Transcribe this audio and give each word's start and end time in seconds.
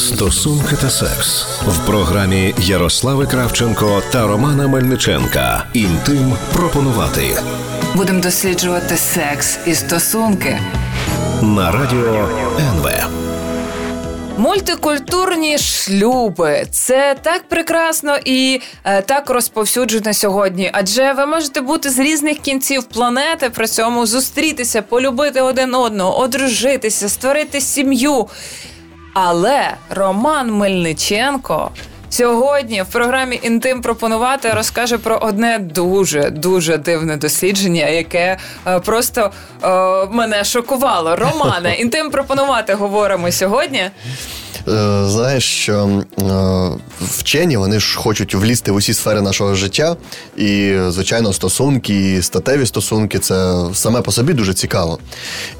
Стосунки 0.00 0.76
та 0.80 0.90
секс 0.90 1.46
в 1.66 1.86
програмі 1.86 2.54
Ярослави 2.58 3.26
Кравченко 3.26 4.02
та 4.12 4.26
Романа 4.26 4.68
Мельниченка. 4.68 5.64
Інтим 5.72 6.36
пропонувати 6.52 7.36
Будемо 7.94 8.20
досліджувати 8.20 8.96
секс 8.96 9.58
і 9.66 9.74
стосунки. 9.74 10.58
на 11.42 11.70
радіо 11.70 12.28
НВ. 12.58 12.88
Мультикультурні 14.38 15.58
шлюби 15.58 16.66
це 16.70 17.16
так 17.22 17.48
прекрасно 17.48 18.16
і 18.24 18.60
е, 18.84 19.02
так 19.02 19.30
розповсюджено 19.30 20.14
сьогодні. 20.14 20.70
Адже 20.72 21.12
ви 21.12 21.26
можете 21.26 21.60
бути 21.60 21.90
з 21.90 21.98
різних 21.98 22.38
кінців 22.38 22.84
планети, 22.84 23.50
при 23.50 23.66
цьому 23.66 24.06
зустрітися, 24.06 24.82
полюбити 24.82 25.40
один 25.40 25.74
одного, 25.74 26.18
одружитися, 26.18 27.08
створити 27.08 27.60
сім'ю. 27.60 28.28
Але 29.14 29.76
Роман 29.90 30.52
Мельниченко 30.52 31.70
сьогодні 32.10 32.82
в 32.82 32.86
програмі 32.86 33.40
Інтим 33.42 33.82
пропонувати 33.82 34.50
розкаже 34.50 34.98
про 34.98 35.16
одне 35.16 35.58
дуже 35.58 36.30
дуже 36.30 36.78
дивне 36.78 37.16
дослідження, 37.16 37.86
яке 37.86 38.36
е, 38.66 38.80
просто 38.80 39.30
е, 39.62 39.68
мене 40.10 40.44
шокувало. 40.44 41.16
Романе, 41.16 41.74
інтим 41.78 42.10
пропонувати 42.10 42.74
говоримо 42.74 43.32
сьогодні. 43.32 43.90
Е, 44.68 45.04
Знаєш, 45.06 45.44
що 45.44 46.02
е, 46.18 46.24
вчені 47.00 47.56
вони 47.56 47.80
ж 47.80 47.98
хочуть 47.98 48.34
влізти 48.34 48.72
в 48.72 48.74
усі 48.74 48.94
сфери 48.94 49.20
нашого 49.20 49.54
життя, 49.54 49.96
і, 50.36 50.76
звичайно, 50.88 51.32
стосунки, 51.32 52.14
і 52.14 52.22
статеві 52.22 52.66
стосунки 52.66 53.18
це 53.18 53.64
саме 53.74 54.00
по 54.00 54.12
собі 54.12 54.32
дуже 54.32 54.54
цікаво. 54.54 54.98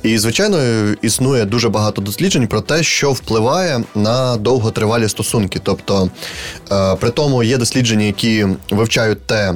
І, 0.02 0.18
звичайно, 0.18 0.58
існує 1.02 1.44
дуже 1.44 1.68
багато 1.68 2.02
досліджень 2.02 2.46
про 2.46 2.60
те, 2.60 2.82
що 2.82 3.12
впливає 3.12 3.84
на 3.94 4.36
довготривалі 4.36 5.08
стосунки. 5.08 5.60
Тобто, 5.62 6.10
е, 6.72 6.94
при 6.94 7.10
тому 7.10 7.42
є 7.42 7.56
дослідження, 7.56 8.04
які 8.04 8.46
вивчають 8.70 9.26
те. 9.26 9.54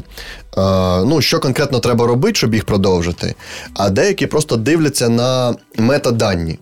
Ну, 1.06 1.20
що 1.20 1.41
конкретно 1.41 1.79
треба 1.79 2.06
робити, 2.06 2.34
щоб 2.34 2.55
їх 2.55 2.64
продовжити, 2.64 3.34
а 3.75 3.91
деякі 3.91 4.27
просто 4.27 4.56
дивляться 4.56 5.08
на 5.08 5.55
метадані. 5.79 6.58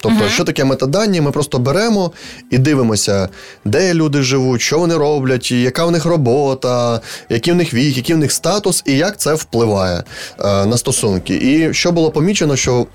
Тобто, 0.00 0.28
що 0.28 0.44
таке 0.44 0.64
метадані? 0.64 1.20
Ми 1.20 1.30
просто 1.30 1.58
беремо 1.58 2.12
і 2.50 2.58
дивимося, 2.58 3.28
де 3.64 3.94
люди 3.94 4.22
живуть, 4.22 4.60
що 4.60 4.78
вони 4.78 4.96
роблять, 4.96 5.52
яка 5.52 5.84
в 5.84 5.90
них 5.90 6.04
робота, 6.04 7.00
який 7.28 7.52
в 7.52 7.56
них 7.56 7.74
вік, 7.74 7.96
який 7.96 8.14
в 8.14 8.18
них 8.18 8.32
статус, 8.32 8.82
і 8.86 8.96
як 8.96 9.16
це 9.16 9.34
впливає 9.34 10.04
е, 10.40 10.66
на 10.66 10.76
стосунки. 10.76 11.34
І 11.34 11.74
що 11.74 11.92
було 11.92 12.10
помічено, 12.10 12.56
що 12.56 12.86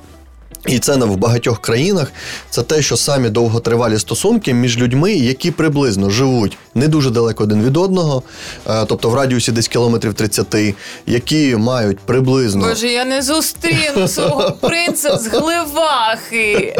і 0.67 0.79
це 0.79 0.95
в 0.95 1.17
багатьох 1.17 1.61
країнах 1.61 2.11
це 2.49 2.61
те, 2.63 2.81
що 2.81 2.97
самі 2.97 3.29
довготривалі 3.29 3.99
стосунки 3.99 4.53
між 4.53 4.77
людьми, 4.77 5.13
які 5.13 5.51
приблизно 5.51 6.09
живуть 6.09 6.57
не 6.75 6.87
дуже 6.87 7.09
далеко 7.09 7.43
один 7.43 7.63
від 7.63 7.77
одного, 7.77 8.23
е, 8.69 8.85
тобто 8.85 9.09
в 9.09 9.15
радіусі 9.15 9.51
десь 9.51 9.67
кілометрів 9.67 10.13
30, 10.13 10.75
які 11.07 11.55
мають 11.55 11.99
приблизно 11.99 12.67
Боже, 12.67 12.87
я 12.87 13.05
не 13.05 13.21
зустріну 13.21 14.07
свого 14.07 14.51
принца 14.61 15.17
з 15.17 15.27
гливахи. 15.27 16.75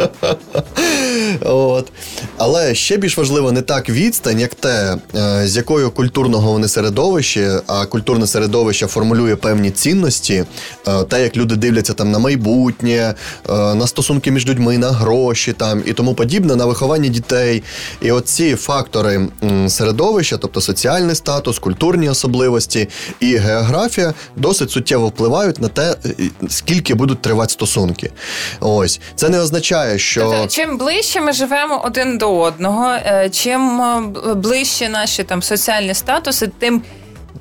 От. 1.42 1.92
Але 2.38 2.76
ще 2.76 2.98
більш 2.98 3.18
важливо 3.18 3.52
не 3.52 3.62
так 3.62 3.90
відстань, 3.90 4.40
як 4.40 4.56
те, 4.56 4.98
е, 5.16 5.48
з 5.48 5.58
якою 5.58 5.92
культурного 5.92 6.52
вони 6.52 6.68
середовище, 6.68 7.62
а 7.68 7.86
культурне 7.86 8.28
середовище 8.28 8.88
формулює 8.88 9.36
певні 9.36 9.72
цінності, 9.72 10.46
е, 10.88 11.04
те, 11.04 11.24
як 11.24 11.38
люди 11.38 11.56
дивляться 11.56 11.94
там 11.94 12.12
на 12.12 12.20
майбутнє, 12.20 13.16
е, 13.50 13.54
на 13.54 13.88
стосунки 13.88 14.32
між 14.32 14.48
людьми, 14.48 14.78
на 14.78 14.92
гроші 14.92 15.54
там 15.54 15.84
і 15.86 15.94
тому 15.94 16.14
подібне, 16.14 16.56
на 16.56 16.66
виховання 16.66 17.10
дітей. 17.10 17.64
І 18.02 18.12
оці 18.12 18.56
фактори 18.56 19.28
середовища, 19.68 20.38
тобто 20.38 20.62
соціальний 20.62 21.16
статус, 21.16 21.60
культурні 21.60 22.10
особливості 22.10 22.90
і 23.20 23.36
географія, 23.36 24.14
досить 24.36 24.72
суттєво 24.72 25.08
впливають 25.08 25.62
на 25.62 25.68
те, 25.68 25.96
скільки 26.50 26.94
будуть 26.94 27.22
тривати 27.22 27.54
стосунки. 27.54 28.12
Ось 28.60 29.00
це 29.16 29.30
не 29.30 29.40
означає, 29.40 30.00
що 30.00 30.22
Тобто, 30.22 30.48
чим 30.48 30.78
ближче 30.78 30.93
ми 31.22 31.34
живемо 31.34 31.82
один 31.86 32.18
до 32.18 32.40
одного, 32.40 32.94
е, 32.94 33.30
чим 33.30 33.82
е, 33.82 34.02
ближче 34.36 34.90
наші 34.90 35.24
там 35.24 35.42
соціальні 35.42 35.94
статуси, 35.94 36.48
тим 36.60 36.82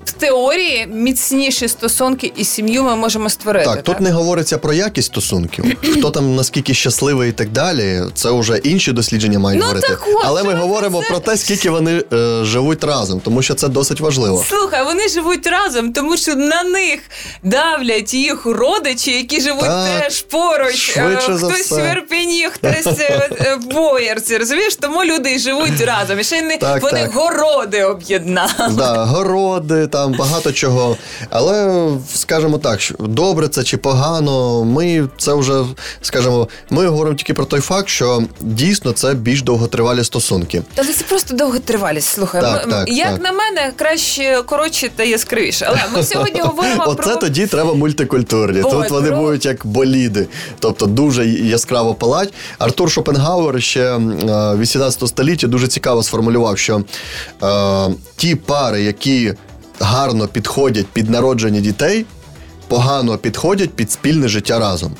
в 0.04 0.12
теорії 0.12 0.86
міцніші 0.92 1.68
стосунки 1.68 2.32
і 2.36 2.44
сім'ю 2.44 2.82
ми 2.82 2.96
можемо 2.96 3.28
створити. 3.30 3.64
Так, 3.66 3.82
тут 3.82 4.00
не 4.00 4.10
говориться 4.10 4.58
про 4.58 4.72
якість 4.72 5.06
стосунків. 5.06 5.64
Хто 5.98 6.10
там 6.10 6.36
наскільки 6.36 6.74
щасливий 6.74 7.28
і 7.28 7.32
так 7.32 7.48
далі, 7.48 8.00
це 8.14 8.30
вже 8.30 8.56
інші 8.56 8.92
дослідження 8.92 9.38
мають 9.38 9.60
Ну, 9.60 9.66
говорити. 9.66 9.88
так 9.88 10.04
от, 10.08 10.22
Але 10.24 10.42
ми 10.42 10.54
говоримо 10.54 11.02
це- 11.02 11.08
про 11.08 11.18
те, 11.18 11.36
скільки 11.36 11.70
вони 11.70 12.04
е, 12.12 12.44
живуть 12.44 12.84
разом, 12.84 13.20
тому 13.20 13.42
що 13.42 13.54
це 13.54 13.68
досить 13.68 14.00
важливо. 14.00 14.44
Слухай, 14.48 14.84
вони 14.84 15.08
живуть 15.08 15.46
разом, 15.46 15.92
тому 15.92 16.16
що 16.16 16.34
на 16.34 16.62
них 16.62 17.00
давлять 17.42 18.14
їх 18.14 18.46
родичі, 18.46 19.10
які 19.10 19.40
живуть 19.40 19.60
Так, 19.64 20.02
теж 20.02 20.22
поруч. 20.22 20.74
швидше 20.74 21.32
Е, 21.32 21.38
за 21.38 21.46
хтось 21.48 21.60
все. 21.60 21.82
в 21.82 21.92
Ірпені, 21.92 22.44
хтось 22.52 22.86
е, 23.00 23.30
е, 23.40 23.54
в 23.60 23.74
Боярці. 23.74 24.36
Розумієш, 24.38 24.76
тому 24.76 25.04
люди 25.04 25.38
живуть 25.38 25.80
разом. 25.80 26.20
І 26.20 26.24
ще 26.24 26.36
й 26.36 26.42
не 26.42 26.56
Так, 26.56 26.82
вони 26.82 27.00
так. 27.00 27.12
городи 27.14 27.84
об'єднали. 27.84 28.50
Да, 28.70 29.04
городи, 29.04 29.86
там 29.92 30.12
багато 30.12 30.52
чого. 30.52 30.96
Але 31.30 31.88
скажімо 32.14 32.58
так, 32.58 32.80
що 32.80 32.94
добре 32.98 33.48
це 33.48 33.62
чи 33.64 33.76
погано, 33.76 34.64
ми 34.64 35.08
це 35.18 35.34
вже 35.34 35.64
скажімо, 36.02 36.48
ми 36.70 36.86
говоримо 36.86 37.16
тільки 37.16 37.34
про 37.34 37.44
той 37.44 37.60
факт, 37.60 37.88
що 37.88 38.22
дійсно 38.40 38.92
це 38.92 39.14
більш 39.14 39.42
довготривалі 39.42 40.04
стосунки. 40.04 40.62
Та 40.74 40.84
це 40.84 41.04
просто 41.08 41.34
довготривалість. 41.36 42.08
Слухай, 42.08 42.40
Так, 42.40 42.64
м- 42.64 42.70
так, 42.70 42.88
як 42.88 43.08
так. 43.12 43.22
на 43.22 43.32
мене, 43.32 43.72
краще 43.76 44.42
коротше 44.46 44.90
та 44.96 45.02
яскравіше. 45.02 45.66
Але 45.68 45.78
ми 45.96 46.04
сьогодні 46.04 46.40
говоримо 46.44 46.84
Оце 46.86 47.02
про 47.02 47.16
тоді 47.16 47.46
треба 47.46 47.74
мультикультурні. 47.74 48.62
Тут 48.62 48.90
вони 48.90 49.08
про- 49.08 49.16
будуть 49.18 49.44
як 49.44 49.66
боліди, 49.66 50.26
тобто 50.58 50.86
дуже 50.86 51.26
яскраво 51.26 51.94
палать. 51.94 52.32
Артур 52.58 52.90
Шопенгауер 52.90 53.62
ще 53.62 53.80
е, 53.82 53.98
в 53.98 54.58
18 54.58 55.08
столітті 55.08 55.46
дуже 55.46 55.68
цікаво 55.68 56.02
сформулював, 56.02 56.58
що 56.58 56.82
е, 57.42 57.94
ті 58.16 58.34
пари, 58.34 58.82
які 58.82 59.34
гарно 59.82 60.28
підходять 60.28 60.86
під 60.86 61.10
народження 61.10 61.60
дітей, 61.60 62.06
погано 62.68 63.18
підходять 63.18 63.70
під 63.70 63.90
спільне 63.90 64.28
життя 64.28 64.58
разом. 64.58 64.92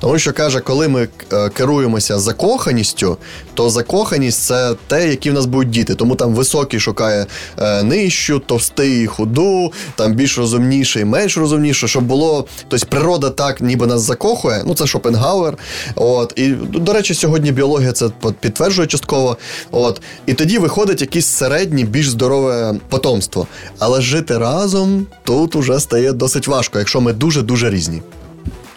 Тому 0.00 0.18
що 0.18 0.32
каже, 0.32 0.60
коли 0.60 0.88
ми 0.88 1.08
е, 1.32 1.48
керуємося 1.48 2.18
закоханістю, 2.18 3.16
то 3.54 3.70
закоханість 3.70 4.42
це 4.42 4.74
те, 4.86 5.08
які 5.08 5.30
в 5.30 5.34
нас 5.34 5.46
будуть 5.46 5.70
діти. 5.70 5.94
Тому 5.94 6.14
там 6.14 6.34
високий 6.34 6.80
шукає 6.80 7.26
е, 7.58 7.82
нижчу, 7.82 8.38
товстий 8.38 9.06
худу, 9.06 9.72
там 9.96 10.14
більш 10.14 10.38
розумніший, 10.38 11.04
менш 11.04 11.36
розумніший, 11.36 11.88
щоб 11.88 12.04
було. 12.04 12.46
Тобто 12.68 12.86
природа 12.86 13.30
так 13.30 13.60
ніби 13.60 13.86
нас 13.86 14.00
закохує. 14.00 14.62
Ну 14.66 14.74
це 14.74 14.86
Шопенгауер. 14.86 15.58
От 15.94 16.32
і 16.36 16.48
до 16.72 16.92
речі, 16.92 17.14
сьогодні 17.14 17.52
біологія 17.52 17.92
це 17.92 18.10
підтверджує 18.40 18.88
частково. 18.88 19.36
От 19.70 20.00
і 20.26 20.34
тоді 20.34 20.58
виходить 20.58 21.00
якесь 21.00 21.26
середнє, 21.26 21.82
більш 21.82 22.08
здорове 22.08 22.74
потомство. 22.88 23.46
Але 23.78 24.00
жити 24.00 24.38
разом 24.38 25.06
тут 25.24 25.56
уже 25.56 25.80
стає 25.80 26.12
досить 26.12 26.48
важко, 26.48 26.78
якщо 26.78 27.00
ми 27.00 27.12
дуже 27.12 27.42
дуже 27.42 27.70
різні. 27.70 28.02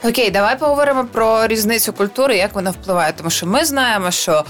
Окей, 0.04 0.32
давай 0.32 0.58
поговоримо 0.60 1.06
про 1.06 1.48
різницю 1.48 1.94
культури, 1.94 2.38
як 2.38 2.56
вона 2.56 2.72
впливає. 2.72 3.14
Тому 3.18 3.30
що 3.30 3.46
ми 3.48 3.66
знаємо, 3.66 4.12
що 4.12 4.44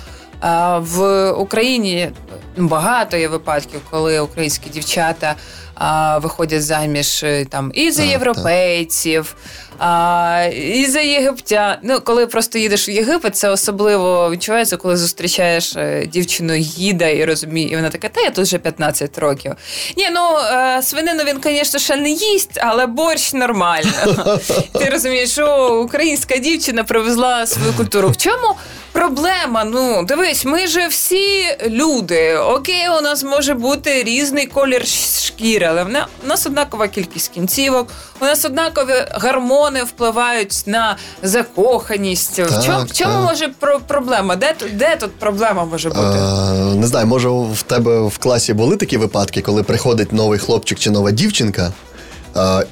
в 0.78 1.30
Україні 1.32 2.12
багато 2.58 3.18
є 3.18 3.28
випадків, 3.28 3.82
коли 3.90 4.20
українські 4.20 4.70
дівчата 4.70 5.36
е, 5.82 6.18
виходять 6.20 6.64
заміж 6.64 7.24
е, 7.24 7.46
там 7.46 7.72
і 7.74 7.92
за 7.92 8.04
європейців, 8.04 9.36
а, 9.80 10.46
і 10.56 10.86
за 10.86 11.00
єгиптян. 11.00 11.76
Ну, 11.84 12.02
коли 12.02 12.28
просто 12.28 12.60
їдеш 12.60 12.90
в 12.90 12.92
Єгипет, 12.92 13.36
це 13.36 13.50
особливо 13.50 14.30
відчувається, 14.32 14.78
коли 14.78 14.98
зустрічаєш 14.98 15.76
е, 15.76 16.06
дівчину 16.06 16.54
гіда 16.54 17.08
і 17.08 17.26
розуміє, 17.26 17.70
і 17.70 17.76
вона 17.76 17.90
така, 17.90 18.10
та 18.10 18.22
я 18.22 18.30
тут 18.30 18.46
вже 18.46 18.58
15 18.58 19.18
років. 19.18 19.54
Ні, 19.98 20.10
ну 20.12 20.38
е, 20.38 20.82
свинину 20.84 21.24
він, 21.24 21.40
звісно, 21.44 21.80
ще 21.80 21.96
не 21.96 22.10
їсть, 22.10 22.60
але 22.62 22.86
борщ 22.86 23.34
нормально. 23.34 24.40
Ти 24.80 24.90
розумієш, 24.90 25.32
що 25.32 25.76
українська 25.84 26.38
дівчина 26.38 26.84
привезла 26.84 27.46
свою 27.46 27.74
культуру. 27.74 28.10
В 28.10 28.18
чому 28.18 28.56
проблема? 28.92 29.64
Ну, 29.64 30.04
дивись, 30.08 30.46
ми 30.46 30.68
же 30.68 30.88
всі 30.88 31.44
люди. 31.68 32.36
Окей, 32.38 32.90
у 33.00 33.02
нас 33.02 33.24
може 33.24 33.54
бути 33.54 34.04
різний 34.04 34.46
колір 34.46 34.88
шкіри, 35.26 35.66
але 35.66 35.84
в 35.84 35.90
нас 36.28 36.46
однакова 36.46 36.88
кількість 36.88 37.32
кінцівок, 37.34 37.88
у 38.22 38.26
нас 38.26 38.46
однакові 38.46 38.94
гормони 39.14 39.84
впливають 39.84 40.64
на 40.66 40.98
закоханість. 41.24 42.40
в 42.40 42.50
Так, 42.50 42.64
чому, 42.66 42.84
в 42.86 42.92
чому 42.92 43.14
так. 43.14 43.24
може 43.24 43.48
про- 43.60 43.80
проблема? 43.88 44.36
Де, 44.36 44.56
де 44.74 44.96
тут 44.96 45.12
проблема 45.20 45.66
може 45.66 45.90
бути? 45.90 46.02
Е, 46.02 46.76
не 46.76 46.88
знаю, 46.88 47.08
може 47.08 47.30
в 47.30 47.62
тебе 47.68 48.02
в 48.02 48.18
класі 48.18 48.54
були 48.54 48.78
такі 48.78 48.98
випадки, 48.98 49.42
коли 49.42 49.64
приходить 49.64 50.14
новий 50.14 50.40
хлопчик 50.40 50.80
чи 50.80 50.90
нова 50.92 51.12
дівчинка, 51.12 51.72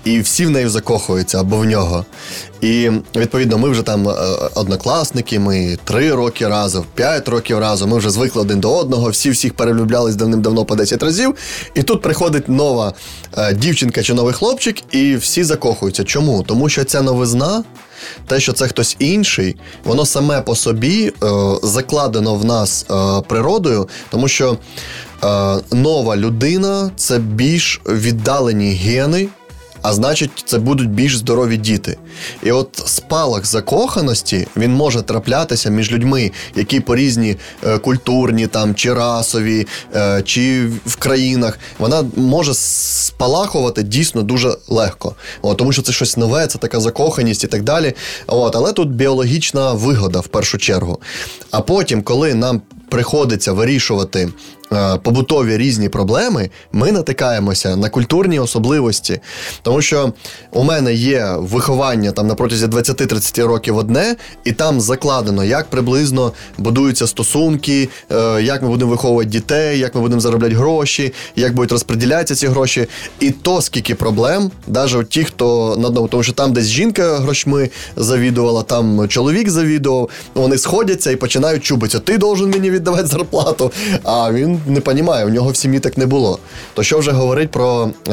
і 0.04 0.20
всі 0.20 0.46
в 0.46 0.50
неї 0.50 0.68
закохуються 0.68 1.40
або 1.40 1.58
в 1.58 1.66
нього. 1.66 2.06
І 2.62 2.90
відповідно, 3.16 3.58
ми 3.58 3.70
вже 3.70 3.82
там 3.82 4.10
е, 4.10 4.14
однокласники, 4.56 5.40
ми 5.40 5.78
три 5.84 6.16
роки 6.16 6.48
разом, 6.48 6.86
п'ять 6.96 7.28
років 7.28 7.60
разом. 7.60 7.90
Ми 7.90 7.98
вже 7.98 8.10
звикли 8.10 8.42
один 8.42 8.60
до 8.60 8.78
одного, 8.78 9.10
всі 9.10 9.30
всіх 9.30 9.54
перелюблялись 9.54 10.16
давним-давно 10.16 10.66
по 10.66 10.76
10 10.76 11.04
разів. 11.04 11.36
І 11.76 11.84
тут 11.84 12.02
приходить 12.02 12.50
нова 12.50 12.94
е, 13.38 13.54
дівчинка 13.54 14.04
чи 14.04 14.14
новий 14.14 14.34
хлопчик, 14.34 14.78
і 14.92 15.16
всі 15.16 15.44
закохуються. 15.44 16.04
Чому? 16.04 16.44
Тому 16.44 16.70
що 16.70 16.84
ця 16.84 17.02
новизна. 17.02 17.64
Те, 18.28 18.40
що 18.40 18.54
це 18.54 18.68
хтось 18.68 18.96
інший, 19.00 19.56
воно 19.84 20.06
саме 20.06 20.42
по 20.42 20.56
собі 20.56 21.08
е, 21.24 21.28
закладено 21.64 22.36
в 22.36 22.46
нас 22.46 22.86
е, 22.92 23.22
природою, 23.28 23.90
тому 24.12 24.28
що 24.28 24.58
е, 25.24 25.58
нова 25.72 26.18
людина 26.18 26.92
це 26.96 27.20
більш 27.20 27.82
віддалені 27.86 28.72
гени, 28.72 29.30
а 29.82 29.94
значить, 29.94 30.32
це 30.46 30.60
будуть 30.60 30.90
більш 30.90 31.18
здорові 31.18 31.58
діти. 31.58 31.98
І 32.44 32.52
от 32.52 32.84
спалах 32.86 33.46
закоханості 33.46 34.48
він 34.58 34.74
може 34.74 35.02
траплятися 35.02 35.70
між 35.70 35.92
людьми, 35.92 36.32
які 36.56 36.80
по 36.80 36.96
різні 36.96 37.36
е, 37.68 37.78
культурні, 37.78 38.48
там 38.48 38.76
чи 38.76 38.94
расові, 38.94 39.68
е, 39.96 40.22
чи 40.26 40.68
в 40.86 40.96
країнах. 40.96 41.60
Вона 41.80 42.06
може 42.16 42.54
спалахувати 42.54 43.84
дійсно 43.84 44.24
дуже 44.24 44.58
легко. 44.68 45.16
От, 45.42 45.58
тому 45.58 45.72
що 45.72 45.82
це 45.82 45.92
щось 45.92 46.18
нове, 46.18 46.48
це 46.48 46.58
така 46.58 46.80
закоханість 46.80 47.44
і 47.44 47.48
так 47.48 47.64
далі. 47.64 47.94
От, 48.28 48.56
але 48.56 48.74
тут 48.74 48.90
біологічна 48.90 49.74
вигода 49.74 50.20
в 50.20 50.28
першу 50.28 50.58
чергу. 50.58 51.00
А 51.52 51.62
потім, 51.62 52.04
коли 52.04 52.34
нам 52.34 52.62
приходиться 52.90 53.52
вирішувати 53.54 54.30
побутові 55.04 55.58
різні 55.58 55.90
проблеми, 55.90 56.50
ми 56.72 56.92
натикаємося 56.92 57.76
на 57.76 57.90
культурні 57.90 58.40
особливості. 58.40 59.20
Тому 59.62 59.82
що 59.82 60.14
у 60.52 60.64
мене 60.64 60.94
є 60.94 61.36
виховання 61.38 62.12
там 62.12 62.28
на 62.28 62.36
протязі 62.36 62.66
20-30 62.66 63.48
років 63.48 63.78
одне, 63.78 64.16
і 64.44 64.52
там 64.52 64.82
закладено, 64.82 65.44
як 65.44 65.70
приблизно 65.70 66.34
будуються 66.58 67.08
стосунки, 67.08 67.90
е, 68.12 68.42
як 68.42 68.62
ми 68.62 68.68
будемо 68.68 68.92
виховувати 68.92 69.30
дітей, 69.30 69.80
як 69.80 69.96
ми 69.96 70.02
будемо 70.02 70.22
заробляти 70.22 70.56
гроші, 70.56 71.14
як 71.36 71.56
будуть 71.56 71.72
розподілятися 71.72 72.36
ці 72.36 72.48
гроші. 72.48 72.88
І 73.20 73.32
то 73.32 73.62
скільки 73.62 73.96
проблем, 73.96 74.52
навіть 74.68 75.10
ті, 75.10 75.24
хто 75.24 75.78
на 75.80 75.88
одному, 75.88 76.08
тому 76.08 76.24
що 76.24 76.34
там 76.34 76.54
десь 76.54 76.66
жінка 76.66 77.18
грошми 77.18 77.70
завідувала, 77.96 78.64
там 78.64 79.08
чоловік 79.08 79.50
завідував, 79.50 80.10
вони 80.34 80.58
сходяться 80.58 81.12
і 81.12 81.16
починають 81.16 81.64
чубитися. 81.64 82.00
Ти 82.00 82.18
должен 82.18 82.50
мені 82.50 82.72
віддавати 82.72 83.08
зарплату. 83.08 83.72
А 84.04 84.32
він 84.32 84.59
не 84.68 84.80
розуміє, 84.80 85.26
у 85.26 85.30
нього 85.30 85.52
в 85.52 85.56
сім'ї 85.58 85.80
так 85.80 85.98
не 85.98 86.06
було. 86.06 86.40
То 86.74 86.84
що 86.84 87.00
вже 87.00 87.12
говорить 87.12 87.52
про 87.52 87.90
е, 88.08 88.12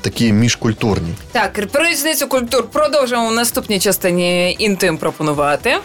такі 0.00 0.32
міжкультурні? 0.32 1.08
Так, 1.32 1.66
про 1.72 1.84
різницю 1.84 2.26
культур 2.26 2.64
продовжимо 2.72 3.28
в 3.28 3.32
наступній 3.34 3.78
частині 3.78 4.56
інтим 4.58 4.96
пропонувати. 4.98 5.76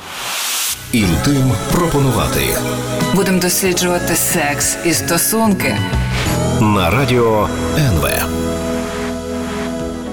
Інтим 0.94 1.52
пропонувати 1.72 2.40
Будемо 3.14 3.40
досліджувати 3.40 4.16
секс 4.16 4.76
і 4.86 4.94
стосунки. 4.94 5.78
на 6.62 6.90
радіо 6.90 7.50
НВ. 7.78 8.08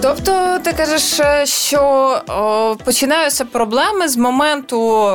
Тобто, 0.00 0.58
ти 0.64 0.72
кажеш, 0.72 1.20
е, 1.20 1.46
що 1.46 1.80
о, 2.28 2.76
починаються 2.84 3.44
проблеми 3.44 4.08
з 4.08 4.16
моменту 4.16 5.08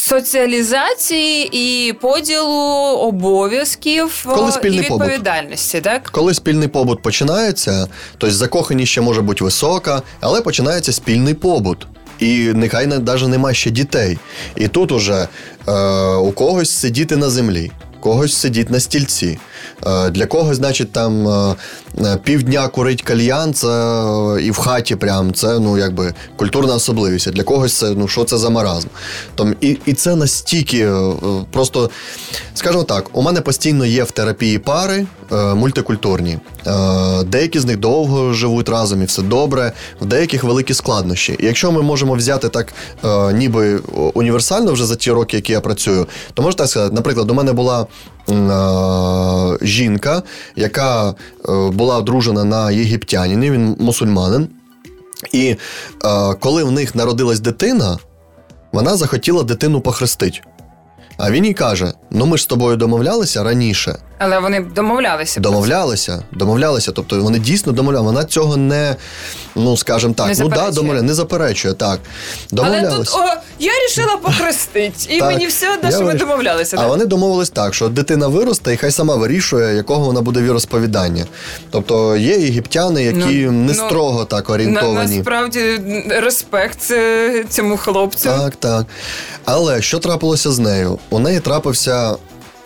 соціалізації 0.00 1.50
і 1.52 1.92
поділу 1.92 2.96
обов'язків 2.96 4.26
Коли 4.34 4.52
спільний 4.52 4.78
і 4.78 4.82
відповідальності, 4.82 5.80
побут. 5.80 5.84
так? 5.84 6.10
Коли 6.10 6.34
спільний 6.34 6.68
побут 6.68 7.02
починається, 7.02 7.86
то 8.18 8.30
закоханість 8.30 8.92
ще 8.92 9.00
може 9.00 9.22
бути 9.22 9.44
висока, 9.44 10.02
але 10.20 10.40
починається 10.40 10.92
спільний 10.92 11.34
побут. 11.34 11.86
І 12.18 12.38
нехай 12.54 12.86
навіть 12.86 13.28
немає 13.28 13.54
ще 13.54 13.70
дітей. 13.70 14.18
І 14.56 14.68
тут 14.68 14.92
уже 14.92 15.28
е, 15.68 15.72
у 16.14 16.32
когось 16.32 16.70
сидіти 16.70 17.16
на 17.16 17.30
землі, 17.30 17.70
когось 18.00 18.36
сидіти 18.36 18.72
на 18.72 18.80
стільці. 18.80 19.38
Е, 19.86 20.10
для 20.10 20.26
когось, 20.26 20.56
значить, 20.56 20.92
там 20.92 21.28
е, 21.28 21.54
е, 21.98 22.18
півдня 22.24 22.68
курить 22.68 23.02
кальян, 23.02 23.54
це 23.54 23.66
і 24.42 24.50
в 24.50 24.56
хаті 24.56 24.96
прям 24.96 25.34
це 25.34 25.58
ну 25.58 25.78
якби 25.78 26.14
культурна 26.36 26.74
особливість. 26.74 27.28
А 27.28 27.30
Для 27.30 27.42
когось 27.42 27.74
це 27.74 27.90
ну 27.90 28.08
що 28.08 28.24
це 28.24 28.38
за 28.38 28.50
маразм. 28.50 28.88
Там, 29.34 29.54
І 29.60 29.78
і 29.86 29.92
це 29.92 30.16
настільки 30.16 30.90
просто, 31.52 31.90
скажімо 32.54 32.82
так, 32.82 33.10
у 33.12 33.22
мене 33.22 33.40
постійно 33.40 33.86
є 33.86 34.04
в 34.04 34.10
терапії 34.10 34.58
пари 34.58 35.06
мультикультурні. 35.54 36.38
Деякі 37.26 37.58
з 37.58 37.64
них 37.64 37.76
довго 37.76 38.32
живуть 38.32 38.68
разом 38.68 39.02
і 39.02 39.04
все 39.04 39.22
добре, 39.22 39.72
в 40.00 40.06
деяких 40.06 40.44
великі 40.44 40.74
складнощі. 40.74 41.36
Якщо 41.40 41.72
ми 41.72 41.82
можемо 41.82 42.14
взяти 42.14 42.48
так, 42.48 42.72
ніби 43.34 43.78
універсально 44.14 44.72
вже 44.72 44.86
за 44.86 44.96
ті 44.96 45.10
роки, 45.10 45.36
які 45.36 45.52
я 45.52 45.60
працюю, 45.60 46.06
то 46.34 46.42
можна 46.42 46.58
так 46.58 46.68
сказати, 46.68 46.94
наприклад, 46.94 47.30
у 47.30 47.34
мене 47.34 47.52
була 47.52 47.86
жінка, 49.62 50.22
яка 50.56 51.10
е, 51.10 51.14
була 51.70 51.98
одружена 51.98 52.44
на 52.44 52.70
єгиптянині, 52.70 53.50
він 53.50 53.76
мусульманин. 53.78 54.48
І 55.32 55.46
е, 55.46 55.56
коли 56.34 56.64
в 56.64 56.70
них 56.70 56.94
народилась 56.94 57.40
дитина, 57.40 57.98
вона 58.72 58.96
захотіла 58.96 59.42
дитину 59.42 59.80
похрестити. 59.80 60.40
А 61.16 61.30
він 61.30 61.44
їй 61.44 61.54
каже: 61.54 61.92
Ну 62.10 62.26
ми 62.26 62.36
ж 62.36 62.42
з 62.42 62.46
тобою 62.46 62.76
домовлялися 62.76 63.44
раніше. 63.44 63.98
Але 64.22 64.38
вони 64.38 64.60
домовлялися. 64.60 65.40
Домовлялися, 65.40 66.22
домовлялися. 66.32 66.92
Тобто 66.92 67.20
вони 67.20 67.38
дійсно 67.38 67.72
домовлялися. 67.72 68.06
Вона 68.06 68.24
цього 68.24 68.56
не, 68.56 68.96
ну 69.54 69.76
скажімо 69.76 70.14
так, 70.14 70.28
не 70.28 70.34
ну 70.38 70.48
да, 70.48 70.70
домовляє, 70.70 71.02
не 71.02 71.14
заперечує. 71.14 71.74
Так. 71.74 72.00
Домовлялися. 72.50 72.88
Але 72.94 73.04
тут 73.04 73.14
о, 73.14 73.40
я 73.58 73.72
рішила 73.86 74.16
похрестити, 74.16 75.14
і 75.14 75.18
так, 75.18 75.32
мені 75.32 75.46
все 75.46 75.74
одно, 75.74 75.90
що 75.90 76.02
ми 76.02 76.14
домовлялися. 76.14 76.76
А 76.76 76.80
так? 76.80 76.88
вони 76.88 77.06
домовились 77.06 77.50
так, 77.50 77.74
що 77.74 77.88
дитина 77.88 78.28
виросте 78.28 78.74
і 78.74 78.76
хай 78.76 78.90
сама 78.90 79.16
вирішує, 79.16 79.76
якого 79.76 80.06
вона 80.06 80.20
буде 80.20 80.42
віросповідання. 80.42 81.26
Тобто 81.70 82.16
є 82.16 82.38
єгиптяни, 82.38 83.04
які 83.04 83.44
ну, 83.44 83.52
не 83.52 83.72
ну, 83.72 83.74
строго 83.74 84.24
так 84.24 84.50
орієнтовані. 84.50 85.10
На, 85.10 85.16
насправді 85.16 85.80
респект 86.08 86.92
цьому 87.48 87.76
хлопцю. 87.76 88.28
Так, 88.28 88.56
так. 88.56 88.86
Але 89.44 89.82
що 89.82 89.98
трапилося 89.98 90.50
з 90.50 90.58
нею? 90.58 90.98
У 91.10 91.18
неї 91.18 91.40
трапився 91.40 92.16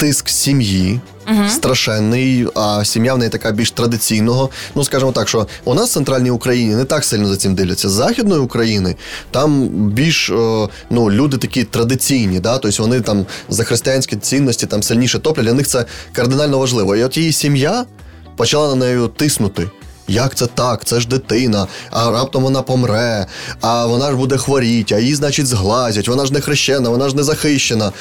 тиск 0.04 0.28
сім'ї. 0.28 1.00
Угу. 1.28 1.48
Страшенний, 1.48 2.46
а 2.54 2.84
сім'я 2.84 3.14
в 3.14 3.18
неї 3.18 3.30
така 3.30 3.52
більш 3.52 3.70
традиційного. 3.70 4.50
Ну, 4.74 4.84
скажімо 4.84 5.12
так, 5.12 5.28
що 5.28 5.46
у 5.64 5.74
нас 5.74 5.90
в 5.90 5.92
центральній 5.92 6.30
Україні 6.30 6.74
не 6.74 6.84
так 6.84 7.04
сильно 7.04 7.28
за 7.28 7.36
цим 7.36 7.54
дивляться. 7.54 7.88
З 7.88 7.92
Західної 7.92 8.40
України 8.40 8.96
там 9.30 9.68
більш 9.68 10.30
о, 10.30 10.70
ну, 10.90 11.10
люди 11.10 11.36
такі 11.36 11.64
традиційні, 11.64 12.40
да? 12.40 12.58
тобто 12.58 12.82
вони 12.82 13.00
там 13.00 13.26
за 13.48 13.64
християнські 13.64 14.16
цінності 14.16 14.66
там 14.66 14.82
сильніше 14.82 15.18
топлять. 15.18 15.44
Для 15.44 15.52
них 15.52 15.66
це 15.66 15.84
кардинально 16.12 16.58
важливо. 16.58 16.96
І 16.96 17.04
от 17.04 17.16
її 17.16 17.32
сім'я 17.32 17.84
почала 18.36 18.68
на 18.68 18.86
нею 18.86 19.08
тиснути. 19.08 19.70
Як 20.08 20.34
це 20.34 20.46
так? 20.46 20.84
Це 20.84 21.00
ж 21.00 21.08
дитина, 21.08 21.66
а 21.90 22.10
раптом 22.10 22.42
вона 22.42 22.62
помре, 22.62 23.26
а 23.60 23.86
вона 23.86 24.10
ж 24.10 24.16
буде 24.16 24.36
хворіти, 24.36 24.94
а 24.94 24.98
її, 24.98 25.14
значить, 25.14 25.46
зглазять, 25.46 26.08
вона 26.08 26.26
ж 26.26 26.32
не 26.32 26.40
хрещена, 26.40 26.90
вона 26.90 27.08
ж 27.08 27.16
не 27.16 27.22
захищена. 27.22 27.92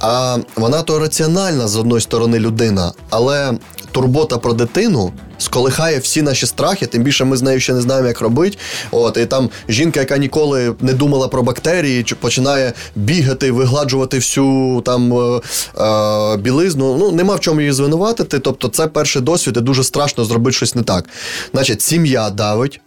А 0.00 0.36
вона 0.56 0.82
то 0.82 0.98
раціональна 0.98 1.68
з 1.68 1.76
одної 1.76 2.02
сторони 2.02 2.38
людина, 2.38 2.92
але 3.10 3.52
турбота 3.92 4.38
про 4.38 4.52
дитину 4.52 5.12
сколихає 5.38 5.98
всі 5.98 6.22
наші 6.22 6.46
страхи, 6.46 6.86
тим 6.86 7.02
більше 7.02 7.24
ми 7.24 7.36
з 7.36 7.42
нею 7.42 7.60
ще 7.60 7.74
не 7.74 7.80
знаємо, 7.80 8.08
як 8.08 8.20
робити. 8.20 8.58
От 8.90 9.16
і 9.16 9.26
там 9.26 9.50
жінка, 9.68 10.00
яка 10.00 10.16
ніколи 10.16 10.74
не 10.80 10.92
думала 10.92 11.28
про 11.28 11.42
бактерії, 11.42 12.04
починає 12.20 12.72
бігати, 12.96 13.52
вигладжувати 13.52 14.16
всю 14.16 14.82
там 14.84 15.12
е, 15.12 15.40
е, 15.80 16.36
білизну. 16.36 16.96
Ну 16.96 17.12
нема 17.12 17.34
в 17.34 17.40
чому 17.40 17.60
її 17.60 17.72
звинуватити. 17.72 18.38
Тобто, 18.38 18.68
це 18.68 18.86
перший 18.86 19.22
досвід, 19.22 19.56
і 19.56 19.60
дуже 19.60 19.84
страшно 19.84 20.24
зробити 20.24 20.56
щось 20.56 20.74
не 20.74 20.82
так. 20.82 21.04
Значить, 21.52 21.82
сім'я 21.82 22.30
давить, 22.30 22.80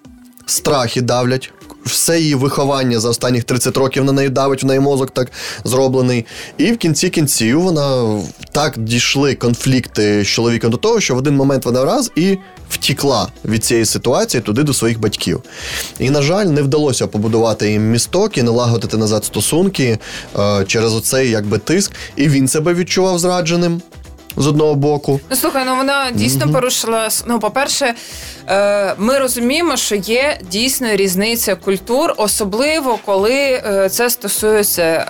страхи 0.46 1.02
давлять 1.02 1.52
все 1.86 2.20
її 2.20 2.36
виховання 2.36 3.00
за 3.00 3.10
останніх 3.10 3.44
30 3.44 3.78
років 3.78 4.04
на 4.04 4.12
неї 4.12 4.30
давить, 4.30 4.64
в 4.64 4.66
неї 4.66 4.80
мозок 4.80 5.12
так 5.12 5.32
зроблений. 5.64 6.26
І 6.58 6.72
в 6.72 6.78
кінці 6.78 7.10
кінців 7.10 7.62
вона 7.62 8.20
так 8.52 8.78
дійшли 8.78 9.36
конфлікти 9.36 10.24
з 10.24 10.28
чоловіком 10.28 10.72
до 10.72 10.78
того, 10.78 11.00
що 11.00 11.16
в 11.16 11.18
один 11.18 11.36
момент 11.36 11.66
вона 11.66 11.86
раз 11.86 12.12
і 12.16 12.38
втікла 12.70 13.28
від 13.46 13.66
цієї 13.66 13.86
ситуації 13.86 14.42
туди 14.42 14.64
до 14.64 14.74
своїх 14.74 15.00
батьків. 15.00 15.44
І, 16.00 16.10
на 16.10 16.22
жаль, 16.22 16.46
не 16.46 16.62
вдалося 16.62 17.08
побудувати 17.08 17.72
їм 17.72 17.92
місток 17.92 18.38
і 18.38 18.44
налагодити 18.44 18.98
назад 18.98 19.26
стосунки 19.26 20.00
е, 20.40 20.66
через 20.68 20.96
оцей 20.96 21.30
якби 21.30 21.58
тиск. 21.58 21.92
І 22.16 22.28
він 22.28 22.48
себе 22.48 22.74
відчував 22.74 23.20
зрадженим. 23.20 23.82
З 24.38 24.48
одного 24.48 24.76
боку. 24.76 25.20
Ну 25.30 25.36
слухай, 25.36 25.64
ну 25.66 25.76
вона 25.76 26.12
дійсно 26.12 26.46
mm 26.46 26.52
порушила. 26.52 27.10
Ну, 27.28 27.40
по-перше, 27.40 27.94
е, 28.48 28.96
ми 28.98 29.20
розуміємо, 29.20 29.78
що 29.78 29.96
є 29.96 30.38
дійсно 30.52 30.96
різниця 30.96 31.56
культур, 31.56 32.14
особливо 32.18 33.00
коли 33.06 33.34
е, 33.34 33.90
це 33.90 34.10
стосується 34.10 35.06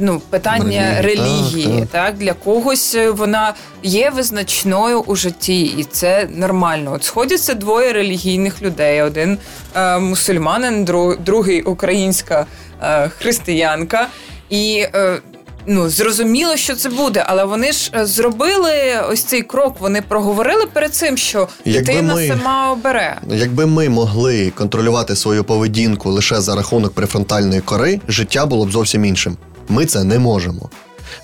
ну, 0.00 0.20
питання 0.30 1.02
релігії. 1.02 1.52
релігії. 1.52 1.78
Так, 1.80 1.88
так. 1.90 2.04
так, 2.06 2.18
для 2.18 2.32
когось 2.32 2.96
вона 3.12 3.54
є 3.82 4.10
визначною 4.10 5.00
у 5.00 5.16
житті, 5.16 5.62
і 5.62 5.84
це 5.84 6.28
нормально. 6.34 6.92
От 6.92 7.04
сходяться 7.04 7.54
двоє 7.54 7.92
релігійних 7.92 8.62
людей: 8.62 9.02
один 9.02 9.38
е, 9.76 9.98
мусульманин, 9.98 10.84
другий 11.24 11.62
українська 11.62 12.46
е, 12.82 13.08
християнка. 13.08 14.08
І 14.50 14.86
е, 14.94 15.20
ну 15.66 15.88
зрозуміло, 15.88 16.56
що 16.56 16.74
це 16.76 16.88
буде, 16.88 17.24
але 17.28 17.44
вони 17.44 17.72
ж 17.72 17.90
е, 17.94 18.06
зробили 18.06 18.72
ось 19.10 19.24
цей 19.24 19.42
крок. 19.42 19.76
Вони 19.80 20.02
проговорили 20.02 20.66
перед 20.72 20.94
цим, 20.94 21.16
що 21.16 21.48
дитина 21.66 22.14
ми, 22.14 22.28
сама 22.28 22.72
обере. 22.72 23.20
Якби 23.30 23.66
ми 23.66 23.88
могли 23.88 24.50
контролювати 24.50 25.16
свою 25.16 25.44
поведінку 25.44 26.10
лише 26.10 26.40
за 26.40 26.54
рахунок 26.54 26.92
префронтальної 26.92 27.60
кори, 27.60 28.00
життя 28.08 28.46
було 28.46 28.66
б 28.66 28.72
зовсім 28.72 29.04
іншим. 29.04 29.36
Ми 29.68 29.86
це 29.86 30.04
не 30.04 30.18
можемо. 30.18 30.70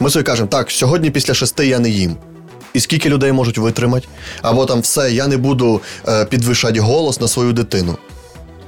Ми 0.01 0.11
собі 0.11 0.23
кажемо, 0.25 0.49
так 0.49 0.71
сьогодні 0.71 1.11
після 1.11 1.35
шести 1.35 1.67
я 1.67 1.79
не 1.79 1.91
їм. 1.91 2.17
І 2.73 2.81
скільки 2.81 3.09
людей 3.09 3.33
можуть 3.33 3.59
витримати, 3.59 4.09
або 4.43 4.67
там 4.67 4.81
все, 4.81 5.13
я 5.13 5.27
не 5.27 5.37
буду 5.37 5.81
е, 6.09 6.25
підвищати 6.25 6.81
голос 6.81 7.21
на 7.21 7.29
свою 7.29 7.53
дитину 7.53 7.99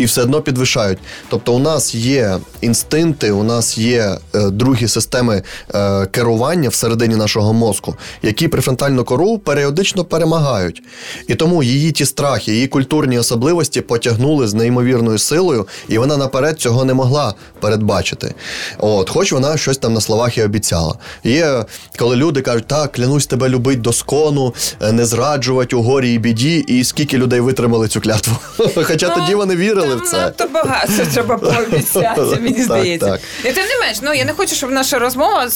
і 0.00 0.04
все 0.04 0.22
одно 0.22 0.42
підвищають. 0.42 0.98
Тобто, 1.28 1.52
у 1.52 1.58
нас 1.58 1.94
є 1.94 2.38
інстинкти, 2.60 3.32
у 3.32 3.42
нас 3.42 3.78
є 3.78 4.18
е, 4.34 4.50
другі 4.50 4.88
системи 4.88 5.42
е, 5.74 6.06
керування 6.06 6.68
всередині 6.68 7.16
нашого 7.16 7.52
мозку, 7.52 7.96
які 8.22 8.48
префронтальну 8.48 9.04
кору 9.04 9.38
періодично 9.38 10.04
перемагають. 10.04 10.82
І 11.28 11.34
тому 11.34 11.62
її 11.62 11.92
ті 11.92 12.06
страхи, 12.06 12.52
її 12.52 12.66
культурні 12.66 13.18
особливості 13.18 13.80
потягнули 13.80 14.48
з 14.48 14.54
неймовірною 14.54 15.18
силою, 15.18 15.66
і 15.88 15.98
вона 15.98 16.16
наперед 16.16 16.60
цього 16.60 16.84
не 16.84 16.94
могла 16.94 17.34
передбачити. 17.60 18.34
От, 18.78 19.10
Хоч 19.10 19.32
вона 19.32 19.56
щось 19.56 19.78
там 19.78 19.94
на 19.94 20.00
словах 20.00 20.38
і 20.38 20.42
обіцяла. 20.42 20.94
Є 21.24 21.64
коли 21.98 22.16
люди 22.16 22.42
кажуть, 22.42 22.66
так, 22.66 22.92
клянусь 22.92 23.26
тебе 23.26 23.48
любить 23.48 23.80
доскону, 23.80 24.54
е, 24.80 24.92
не 24.92 25.06
зраджувати 25.06 25.76
у 25.76 25.82
горі 25.82 26.14
і 26.14 26.18
біді, 26.18 26.58
і 26.58 26.84
скільки 26.84 27.18
людей 27.18 27.40
витримали 27.40 27.88
цю 27.88 28.00
клятву. 28.00 28.36
Хоча 28.84 29.08
ну, 29.08 29.14
тоді 29.14 29.34
вони 29.34 29.56
вірили 29.56 29.89
вірили 29.90 30.06
в 30.06 30.10
це. 30.10 30.16
Надто 30.16 30.46
багато 30.54 30.92
треба 31.14 31.38
пообіцяти, 31.38 32.20
мені 32.40 32.62
здається. 32.62 33.06
Так, 33.06 33.20
так. 33.42 33.50
І 33.52 33.54
тим 33.54 33.64
не 33.64 33.86
менш, 33.86 33.98
ну 34.02 34.14
я 34.14 34.24
не 34.24 34.32
хочу, 34.32 34.54
щоб 34.54 34.70
наша 34.70 34.98
розмова 34.98 35.48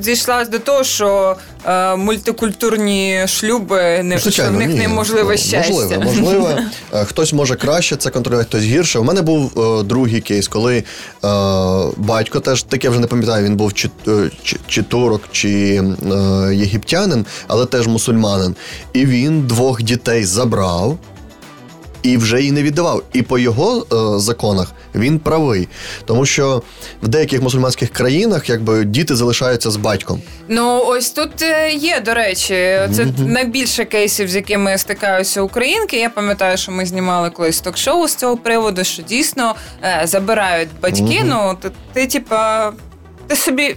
зійшла 0.00 0.44
до 0.44 0.58
того, 0.58 0.84
що 0.84 1.36
е, 1.66 1.96
мультикультурні 1.96 3.24
шлюби 3.28 4.02
не 4.02 4.18
що 4.18 4.44
в 4.44 4.52
них 4.52 4.68
ні. 4.68 4.74
неможливе 4.74 5.36
щастя. 5.36 5.72
Можливо, 5.72 6.02
можливо. 6.04 6.50
Е, 6.94 7.04
хтось 7.04 7.32
може 7.32 7.54
краще 7.54 7.96
це 7.96 8.10
контролювати, 8.10 8.48
хтось 8.48 8.62
гірше. 8.62 8.98
У 8.98 9.04
мене 9.04 9.22
був 9.22 9.60
е, 9.80 9.82
другий 9.82 10.20
кейс, 10.20 10.48
коли 10.48 10.76
е, 10.76 10.84
батько 11.96 12.40
теж 12.40 12.62
таке 12.62 12.88
вже 12.88 13.00
не 13.00 13.06
пам'ятаю, 13.06 13.44
він 13.44 13.56
був 13.56 13.72
чи, 13.74 13.90
чи, 14.42 14.56
чи 14.68 14.82
турок, 14.82 15.22
чи 15.32 15.80
єгиптянин, 16.52 17.26
але 17.46 17.66
теж 17.66 17.86
мусульманин. 17.86 18.54
І 18.92 19.06
він 19.06 19.46
двох 19.46 19.82
дітей 19.82 20.24
забрав 20.24 20.98
і 22.04 22.16
вже 22.16 22.38
її 22.38 22.52
не 22.52 22.62
віддавав. 22.62 23.02
І 23.12 23.22
по 23.22 23.38
його 23.38 23.86
е, 23.92 24.20
законах 24.20 24.72
він 24.94 25.18
правий, 25.18 25.68
тому 26.04 26.26
що 26.26 26.62
в 27.02 27.08
деяких 27.08 27.42
мусульманських 27.42 27.90
країнах 27.90 28.48
якби 28.48 28.84
діти 28.84 29.16
залишаються 29.16 29.70
з 29.70 29.76
батьком. 29.76 30.22
Ну 30.48 30.82
ось 30.86 31.10
тут 31.10 31.42
е, 31.42 31.72
є 31.72 32.00
до 32.00 32.14
речі, 32.14 32.54
це 32.92 33.04
mm-hmm. 33.04 33.26
найбільше 33.26 33.84
кейсів, 33.84 34.28
з 34.28 34.34
якими 34.34 34.78
стикаються 34.78 35.42
українки. 35.42 35.96
Я 35.96 36.10
пам'ятаю, 36.10 36.56
що 36.56 36.72
ми 36.72 36.86
знімали 36.86 37.30
колись 37.30 37.60
ток-шоу 37.60 38.08
з 38.08 38.14
цього 38.14 38.36
приводу, 38.36 38.84
що 38.84 39.02
дійсно 39.02 39.54
е, 39.82 40.02
забирають 40.04 40.68
батьки. 40.82 41.02
Mm-hmm. 41.02 41.24
Ну 41.24 41.56
ти, 41.62 41.70
ти 41.92 42.06
типа. 42.06 42.72
Ти 43.26 43.36
собі 43.36 43.76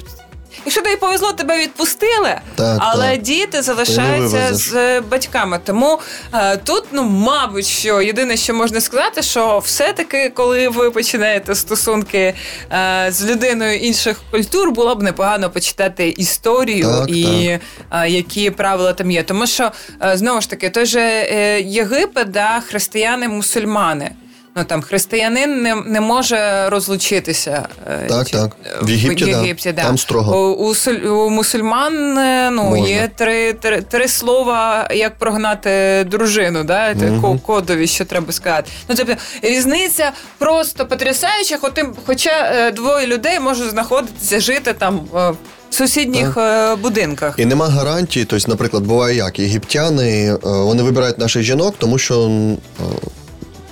Якщо 0.66 0.82
тобі 0.82 0.96
повезло, 0.96 1.32
тебе 1.32 1.60
відпустили, 1.60 2.42
так, 2.56 2.78
але 2.80 3.12
так. 3.12 3.22
діти 3.22 3.62
залишаються 3.62 4.50
з 4.52 5.02
батьками. 5.02 5.60
Тому 5.64 6.00
е, 6.34 6.58
тут, 6.58 6.84
ну 6.92 7.04
мабуть, 7.04 7.66
що 7.66 8.02
єдине, 8.02 8.38
що 8.38 8.54
можна 8.54 8.82
сказати, 8.82 9.22
що 9.22 9.60
все-таки, 9.60 10.30
коли 10.30 10.70
ви 10.70 10.92
починаєте 10.92 11.56
стосунки 11.56 12.34
е, 12.72 13.08
з 13.12 13.26
людиною 13.26 13.78
інших 13.80 14.22
культур, 14.32 14.72
було 14.72 14.96
б 14.96 15.04
непогано 15.04 15.50
почитати 15.50 16.10
історію 16.10 16.86
так, 17.00 17.10
і 17.10 17.60
е, 17.92 18.10
які 18.10 18.52
правила 18.52 18.94
там 18.94 19.12
є. 19.12 19.24
Тому 19.24 19.48
що 19.48 19.72
е, 20.04 20.18
знову 20.18 20.42
ж 20.42 20.50
таки, 20.50 20.70
той 20.70 20.86
же 20.86 21.00
е, 21.00 21.62
Єгипет, 21.62 22.32
да, 22.32 22.62
християни-мусульмани. 22.72 24.10
Ну 24.58 24.64
там 24.64 24.82
християнин 24.82 25.62
не 25.62 25.76
не 25.76 26.02
може 26.02 26.70
розлучитися. 26.70 27.68
Е, 27.88 28.08
так, 28.10 28.28
чи, 28.28 28.38
так. 28.38 28.52
В 28.82 28.90
Єгипті, 28.90 29.26
в 29.26 29.28
Єгипті 29.28 29.72
да. 29.72 29.84
там 29.84 29.98
строго. 29.98 30.56
У, 30.56 30.72
у, 30.72 31.10
у 31.10 31.30
мусульман 31.30 32.18
е, 32.18 32.50
ну, 32.52 32.64
Можна. 32.64 32.88
є 32.88 33.10
три, 33.16 33.54
три 33.54 33.82
три, 33.82 34.08
слова, 34.08 34.90
як 34.94 35.18
прогнати 35.18 36.04
дружину, 36.12 36.64
да? 36.64 36.94
угу. 36.94 37.40
кодові, 37.46 37.88
що 37.88 38.06
треба 38.06 38.32
сказати. 38.34 38.72
Ну, 38.90 38.96
тобто 38.98 39.14
різниця 39.42 40.12
просто 40.38 40.86
потрясаюча, 40.86 41.58
хоча 42.06 42.52
е, 42.56 42.72
двоє 42.72 43.08
людей 43.08 43.40
можуть 43.40 43.70
знаходитися, 43.70 44.40
жити 44.40 44.74
там. 44.74 45.02
В 45.12 45.36
сусідніх 45.76 46.36
так. 46.36 46.80
будинках 46.80 47.36
і 47.38 47.46
нема 47.46 47.68
гарантії. 47.68 48.26
Тобто, 48.26 48.52
наприклад, 48.52 48.84
буває 48.84 49.16
як 49.16 49.40
єгиптяни 49.40 50.38
вони 50.44 50.84
вибирають 50.84 51.18
наших 51.18 51.44
жінок, 51.44 51.76
тому 51.78 51.98
що 51.98 52.30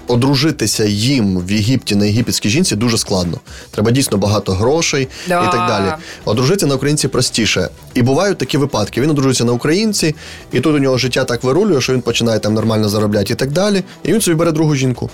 одружитися 0.07 0.85
їм 0.85 1.39
в 1.39 1.51
Єгипті 1.51 1.95
на 1.95 2.05
єгипетській 2.05 2.49
жінці 2.49 2.75
дуже 2.75 2.97
складно. 2.97 3.39
Треба 3.71 3.91
дійсно 3.91 4.17
багато 4.17 4.53
грошей 4.53 5.07
да. 5.27 5.43
і 5.43 5.51
так 5.51 5.67
далі. 5.67 5.93
Одружитися 6.25 6.67
на 6.67 6.75
українці 6.75 7.07
простіше. 7.07 7.69
І 7.93 8.01
бувають 8.01 8.37
такі 8.37 8.57
випадки. 8.57 9.01
Він 9.01 9.09
одружується 9.09 9.43
на 9.43 9.51
українці, 9.51 10.15
і 10.51 10.59
тут 10.59 10.75
у 10.75 10.79
нього 10.79 10.97
життя 10.97 11.23
так 11.23 11.43
вирулює, 11.43 11.81
що 11.81 11.93
він 11.93 12.01
починає 12.01 12.39
там 12.39 12.53
нормально 12.53 12.89
заробляти 12.89 13.33
і 13.33 13.35
так 13.35 13.51
далі. 13.51 13.83
І 14.03 14.13
він 14.13 14.21
собі 14.21 14.35
бере 14.35 14.51
другу 14.51 14.75
жінку. 14.75 15.09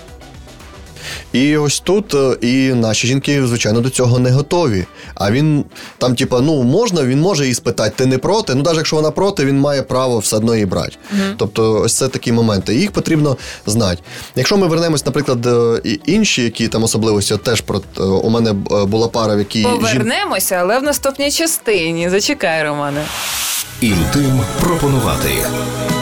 І 1.32 1.56
ось 1.56 1.80
тут 1.80 2.14
е, 2.14 2.36
і 2.40 2.72
наші 2.74 3.06
жінки, 3.06 3.46
звичайно, 3.46 3.80
до 3.80 3.90
цього 3.90 4.18
не 4.18 4.30
готові. 4.30 4.86
А 5.14 5.30
він 5.30 5.64
там, 5.98 6.14
типа, 6.14 6.40
ну 6.40 6.62
можна, 6.62 7.02
він 7.02 7.20
може 7.20 7.42
її 7.44 7.54
спитати, 7.54 7.92
ти 7.96 8.06
не 8.06 8.18
проти. 8.18 8.54
Ну, 8.54 8.62
навіть 8.62 8.76
якщо 8.76 8.96
вона 8.96 9.10
проти, 9.10 9.44
він 9.44 9.58
має 9.58 9.82
право 9.82 10.18
все 10.18 10.36
одно 10.36 10.54
її 10.54 10.66
брати. 10.66 10.96
mm 11.14 11.34
Тобто, 11.36 11.80
ось 11.80 11.94
це 11.94 12.08
такі 12.08 12.32
моменти. 12.32 12.74
Їх 12.74 12.90
потрібно 12.92 13.36
знати. 13.66 14.02
Якщо 14.36 14.56
ми 14.56 14.66
вернемось, 14.66 15.06
наприклад, 15.06 15.46
е, 15.46 15.80
і 15.84 16.00
інші, 16.06 16.42
які 16.42 16.68
там 16.68 16.84
особливості, 16.84 17.36
теж 17.36 17.60
про 17.60 17.80
е, 17.98 18.02
у 18.02 18.30
мене 18.30 18.52
була 18.86 19.08
пара, 19.08 19.34
в 19.34 19.38
якій 19.38 19.62
повернемося, 19.62 20.54
але 20.54 20.78
в 20.78 20.82
наступній 20.82 21.30
частині. 21.30 22.10
Зачекай, 22.10 22.64
Романе. 22.64 23.04
Інтим 23.80 24.40
пропонувати. 24.60 25.30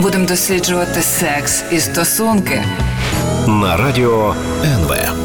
Будемо 0.00 0.26
досліджувати 0.26 1.02
секс 1.02 1.62
і 1.72 1.80
стосунки 1.80 2.64
на 3.46 3.76
радіо 3.76 4.34
НВ. 4.64 5.19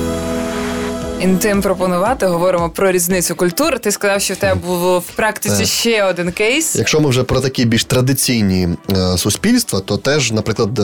Інтим 1.26 1.62
пропонувати, 1.62 2.26
говоримо 2.26 2.70
про 2.70 2.92
різницю 2.92 3.36
культур. 3.36 3.80
Ти 3.80 3.92
сказав, 3.92 4.22
що 4.22 4.34
в 4.34 4.38
тебе 4.38 4.56
був 4.56 4.98
в 4.98 5.12
практиці 5.16 5.58
так. 5.58 5.68
ще 5.68 6.04
один 6.04 6.32
кейс. 6.32 6.76
Якщо 6.76 7.00
ми 7.00 7.10
вже 7.10 7.24
про 7.24 7.40
такі 7.42 7.66
більш 7.66 7.84
традиційні 7.84 8.70
е, 8.92 9.18
суспільства, 9.18 9.80
то 9.80 9.98
теж, 9.98 10.32
наприклад, 10.32 10.80
е, 10.80 10.84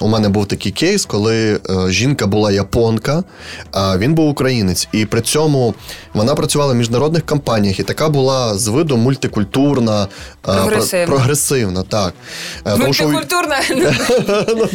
у 0.00 0.08
мене 0.08 0.28
був 0.28 0.46
такий 0.46 0.72
кейс, 0.72 1.04
коли 1.04 1.54
е, 1.54 1.58
жінка 1.88 2.26
була 2.26 2.52
японка, 2.52 3.24
а 3.72 3.98
він 3.98 4.14
був 4.14 4.28
українець, 4.28 4.88
і 4.92 5.06
при 5.06 5.20
цьому 5.20 5.74
вона 6.14 6.34
працювала 6.34 6.72
в 6.72 6.76
міжнародних 6.76 7.26
компаніях, 7.26 7.80
і 7.80 7.82
така 7.82 8.08
була 8.08 8.54
з 8.54 8.68
виду 8.68 8.96
мультикультурна, 8.96 10.08
прогресивна. 10.42 11.16
прогресивна 11.16 11.82
так. 11.82 12.14
Мультикультурна 12.78 13.56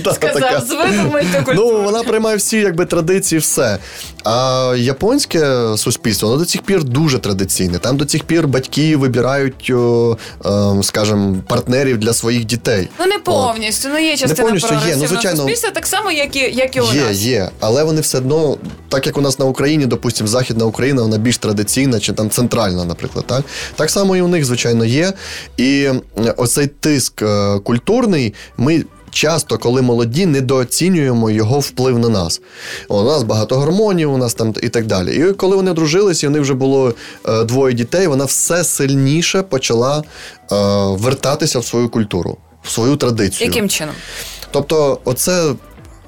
ну, 0.06 0.14
сказав, 0.14 0.64
з 0.68 0.70
виду 0.70 1.10
мультикультурна. 1.12 1.54
Ну, 1.56 1.84
вона 1.84 2.04
приймає 2.04 2.38
всі 2.38 2.58
якби 2.58 2.86
традиції, 2.86 3.40
все. 3.40 3.78
А 4.24 4.74
японське 4.96 5.68
суспільство 5.78 6.30
воно 6.30 6.40
до 6.40 6.46
цих 6.46 6.62
пір 6.62 6.84
дуже 6.84 7.20
традиційне. 7.20 7.80
Там 7.80 7.98
до 7.98 8.06
цих 8.06 8.24
пір 8.24 8.48
батьки 8.48 8.98
вибирають, 8.98 9.74
скажімо, 10.82 11.38
партнерів 11.48 11.98
для 11.98 12.14
своїх 12.14 12.46
дітей. 12.46 12.90
Ну 13.00 13.06
не 13.06 13.20
повністю. 13.20 13.90
Ну 13.92 14.00
є 14.00 14.18
частина 14.18 14.34
не 14.36 14.60
повністю 14.60 14.74
є. 14.88 14.96
Ну, 14.96 15.08
звичайно, 15.08 15.38
суспільства, 15.38 15.72
так 15.72 15.88
само, 15.88 16.12
як 16.12 16.36
і 16.36 16.40
як 16.40 16.75
і 16.75 16.82
у 16.82 16.94
є, 16.94 17.02
нас. 17.02 17.18
Є, 17.18 17.32
є. 17.32 17.50
Але 17.60 17.84
вони 17.84 18.02
все 18.02 18.18
одно, 18.18 18.58
так 18.90 19.06
як 19.06 19.18
у 19.18 19.22
нас 19.22 19.40
на 19.40 19.46
Україні, 19.46 19.86
допустимо, 19.86 20.28
Західна 20.28 20.66
Україна, 20.66 21.02
вона 21.02 21.18
більш 21.18 21.38
традиційна 21.38 22.00
чи 22.00 22.14
там 22.14 22.30
центральна, 22.30 22.86
наприклад. 22.86 23.25
Так 23.28 23.44
так 23.75 23.90
само 23.90 24.16
і 24.16 24.22
у 24.22 24.28
них, 24.28 24.46
звичайно, 24.46 24.86
є. 24.86 25.14
І 25.58 25.90
оцей 26.38 26.68
тиск 26.68 27.22
е, 27.22 27.60
культурний, 27.60 28.34
ми 28.58 28.86
часто, 29.16 29.58
коли 29.58 29.82
молоді, 29.82 30.26
недооцінюємо 30.26 31.30
його 31.32 31.60
вплив 31.60 32.00
на 32.00 32.10
нас. 32.10 32.42
У 32.88 33.02
нас 33.04 33.24
багато 33.24 33.56
гормонів, 33.56 34.14
у 34.14 34.18
нас 34.18 34.34
там 34.34 34.54
і 34.64 34.70
так 34.70 34.86
далі. 34.86 35.16
І 35.30 35.34
коли 35.34 35.56
вони 35.56 35.74
дружилися, 35.74 36.26
і 36.26 36.30
вони 36.30 36.40
вже 36.40 36.54
було 36.54 36.94
е, 37.28 37.44
двоє 37.44 37.74
дітей, 37.74 38.08
вона 38.08 38.26
все 38.26 38.64
сильніше 38.64 39.42
почала 39.42 39.98
е, 40.00 40.04
вертатися 41.04 41.60
в 41.60 41.66
свою 41.66 41.90
культуру. 41.90 42.38
в 42.64 42.70
свою 42.70 42.96
традицію. 42.96 43.48
Яким 43.48 43.70
чином? 43.70 43.96
Тобто, 44.52 45.00
оце. 45.06 45.54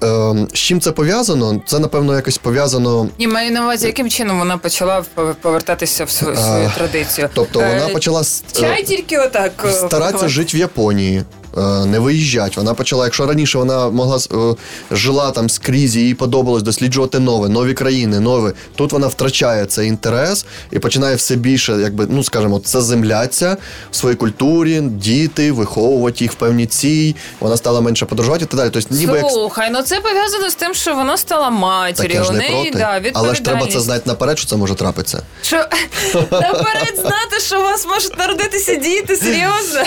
е, 0.04 0.36
З 0.54 0.58
чим 0.60 0.82
це 0.82 0.92
пов'язано? 0.92 1.62
Це, 1.66 1.80
напевно, 1.80 2.16
якось 2.16 2.38
пов'язано. 2.38 3.10
Ні, 3.20 3.28
маю 3.28 3.52
на 3.52 3.64
увазі, 3.64 3.88
яким 3.88 4.10
чином 4.10 4.40
вона 4.40 4.58
почала 4.58 5.04
повертатися 5.42 6.06
в 6.06 6.10
свою, 6.10 6.36
свою 6.38 6.72
традицію. 6.78 7.30
Тобто 7.34 7.60
Е, 7.60 7.68
вона 7.80 7.94
почала 7.94 8.24
Чай 8.54 8.82
е, 8.82 8.84
тільки 8.84 9.18
отак. 9.18 9.52
е, 9.68 9.72
старатися 9.72 10.28
жити 10.28 10.58
в 10.58 10.60
Японії, 10.60 11.18
е, 11.18 11.24
не 11.86 12.00
виїжджати. 12.00 12.54
Вона 12.58 12.74
почала, 12.74 13.06
якщо 13.06 13.26
раніше 13.26 13.58
вона 13.58 13.90
могла 13.90 14.18
е, 14.18 14.56
жила 14.92 15.32
там 15.32 15.50
скрізь, 15.50 15.96
їй 15.96 16.14
подобалось 16.14 16.64
досліджувати 16.64 17.20
нове, 17.20 17.50
нові 17.50 17.74
країни, 17.74 18.20
нове. 18.20 18.54
Тут 18.76 18.92
вона 18.92 19.08
втрачає 19.08 19.66
цей 19.66 19.88
інтерес 19.88 20.46
і 20.72 20.80
починає 20.80 21.16
все 21.16 21.36
більше, 21.36 21.78
якби, 21.82 22.08
ну 22.10 22.24
скажімо, 22.24 22.62
це 22.66 22.82
земляться 22.82 23.58
в 23.92 23.96
своїй 23.96 24.16
культурі, 24.16 24.82
діти, 24.82 25.52
виховувати 25.52 26.24
їх 26.24 26.32
в 26.32 26.36
певній 26.36 26.66
цій. 26.66 27.16
Вона 27.40 27.58
стала 27.58 27.82
менше 27.82 28.06
подорожувати 28.06 28.46
і 28.46 28.48
так 28.48 28.58
далі. 28.60 28.70
Тобто, 28.74 28.96
ніби 28.96 29.18
як 29.18 29.32
Слухай, 29.32 29.70
ну 29.72 29.82
це 29.82 30.00
пов'язано 30.00 30.50
з 30.50 30.56
тим, 30.56 30.74
що 30.74 30.96
вона 30.96 31.18
стала 31.18 31.50
матір'ю. 31.50 32.26
У 32.30 32.32
не 32.32 32.40
неї 32.40 32.72
проти. 32.72 32.78
да, 32.78 33.12
Але 33.14 33.36
ж 33.36 33.42
треба 33.42 33.68
це 33.68 33.80
знати 33.80 34.02
наперед, 34.06 34.40
що 34.40 34.48
це 34.48 34.56
може 34.56 34.76
трапитися. 34.76 35.22
Що 35.42 35.58
наперед 36.32 36.96
знати, 36.96 37.40
що 37.40 37.60
у 37.60 37.64
вас 37.64 37.86
можуть 37.86 38.18
народитися 38.18 38.76
діти, 38.76 39.16
серйозно? 39.16 39.82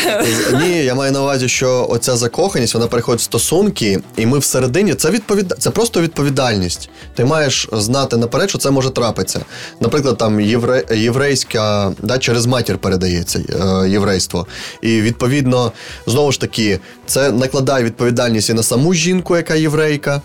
Ні, 0.60 0.84
я 0.84 0.94
маю 0.94 1.12
на 1.12 1.22
увазі, 1.22 1.48
що 1.50 1.86
оця 1.90 2.16
закоханість 2.16 2.74
вона 2.74 2.86
переходить 2.86 3.20
в 3.20 3.24
стосунки, 3.24 4.00
і 4.16 4.26
ми 4.26 4.38
всередині 4.38 4.94
це 4.94 5.10
відповід... 5.10 5.54
це 5.58 5.70
просто 5.70 6.00
відповідальність. 6.00 6.90
Ти 7.14 7.24
маєш 7.24 7.68
знати 7.72 8.16
наперед, 8.16 8.48
що 8.48 8.58
це 8.58 8.70
може 8.70 8.90
трапитися. 8.90 9.40
Наприклад, 9.80 10.18
там 10.18 10.40
євре... 10.40 10.84
єврейська 10.90 11.92
да, 12.02 12.18
через 12.18 12.46
матір 12.46 12.78
передається 12.78 13.38
е, 13.38 13.88
єврейство. 13.88 14.46
І 14.82 15.00
відповідно, 15.00 15.72
знову 16.06 16.32
ж 16.32 16.40
таки, 16.40 16.80
це 17.06 17.32
накладає 17.32 17.84
відповідальність 17.84 18.50
і 18.50 18.54
на 18.54 18.62
саму 18.62 18.94
жінку, 18.94 19.36
яка 19.36 19.54
єврейка. 19.54 20.22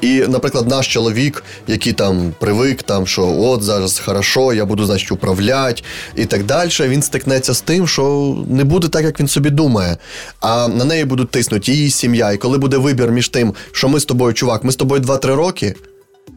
І, 0.00 0.20
наприклад, 0.20 0.68
наш 0.68 0.92
чоловік, 0.92 1.44
який 1.66 1.92
там 1.92 2.34
привик, 2.40 2.82
там, 2.82 3.06
що 3.06 3.26
от 3.26 3.62
зараз 3.62 3.98
хорошо, 3.98 4.52
я 4.52 4.64
буду, 4.64 4.86
значить, 4.86 5.12
управляти 5.12 5.82
і 6.16 6.24
так 6.24 6.44
далі, 6.44 6.70
він 6.80 7.02
стикнеться 7.02 7.54
з 7.54 7.60
тим, 7.60 7.88
що 7.88 8.36
не 8.50 8.64
буде 8.64 8.88
так, 8.88 9.04
як 9.04 9.20
він 9.20 9.28
собі 9.28 9.50
думає. 9.50 9.96
А 10.40 10.68
на 10.68 10.84
неї 10.84 11.04
будуть 11.04 11.30
тиснути 11.30 11.72
її 11.72 11.90
сім'я. 11.90 12.32
І 12.32 12.36
коли 12.36 12.58
буде 12.58 12.76
вибір 12.76 13.10
між 13.10 13.28
тим, 13.28 13.54
що 13.72 13.88
ми 13.88 14.00
з 14.00 14.04
тобою, 14.04 14.34
чувак, 14.34 14.64
ми 14.64 14.72
з 14.72 14.76
тобою 14.76 15.02
2-3 15.02 15.34
роки. 15.34 15.74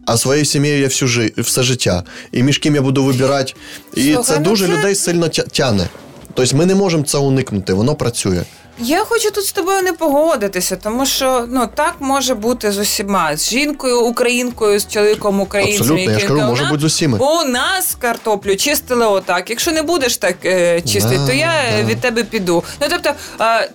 А 0.06 0.18
своєю 0.18 0.46
сім'єю 0.46 0.80
я 0.80 0.88
всю 0.88 1.10
жи... 1.10 1.34
все 1.38 1.64
життя. 1.64 2.04
І 2.32 2.44
між 2.44 2.58
ким 2.58 2.76
я 2.76 2.82
буду 2.82 3.04
вибирати. 3.04 3.54
І 3.96 4.04
Слухай, 4.04 4.24
це 4.24 4.40
ну 4.40 4.46
дуже 4.46 4.68
це- 4.68 4.74
людей 4.74 4.96
сильно 4.96 5.26
тя- 5.26 5.48
тяне. 5.52 5.88
Тобто 6.34 6.58
ми 6.58 6.66
не 6.66 6.76
можемо 6.76 7.04
це 7.04 7.18
уникнути, 7.18 7.74
воно 7.74 7.96
працює. 7.96 8.42
Я 8.82 9.06
хочу 9.06 9.32
тут 9.32 9.46
з 9.46 9.52
тобою 9.52 9.82
не 9.82 9.94
погодитися, 9.94 10.76
тому 10.76 11.06
що 11.06 11.46
ну 11.50 11.70
так 11.76 11.96
може 12.00 12.36
бути 12.36 12.72
з 12.72 12.78
усіма 12.78 13.38
з 13.38 13.50
жінкою, 13.50 14.02
українкою, 14.02 14.80
з 14.80 14.88
чоловіком 14.88 15.42
українцем. 15.42 15.82
Абсолютно, 15.82 16.12
я 16.12 16.20
ж 16.20 16.28
кажу, 16.28 16.42
може 16.42 16.66
бути 16.66 16.82
з 16.82 16.84
усіма. 16.84 17.18
У 17.18 17.44
нас 17.46 17.96
картоплю 18.00 18.56
чистили 18.56 19.06
отак. 19.06 19.50
Якщо 19.50 19.72
не 19.72 19.82
будеш 19.82 20.18
так 20.18 20.36
е, 20.46 20.82
чистити, 20.82 21.18
Да, 21.18 21.28
то 21.28 21.34
я 21.34 21.52
е, 21.54 21.82
да. 21.84 21.90
від 21.90 22.02
тебе 22.02 22.24
піду. 22.24 22.64
Ну 22.82 22.88
тобто. 22.90 23.12
Е, 23.42 23.70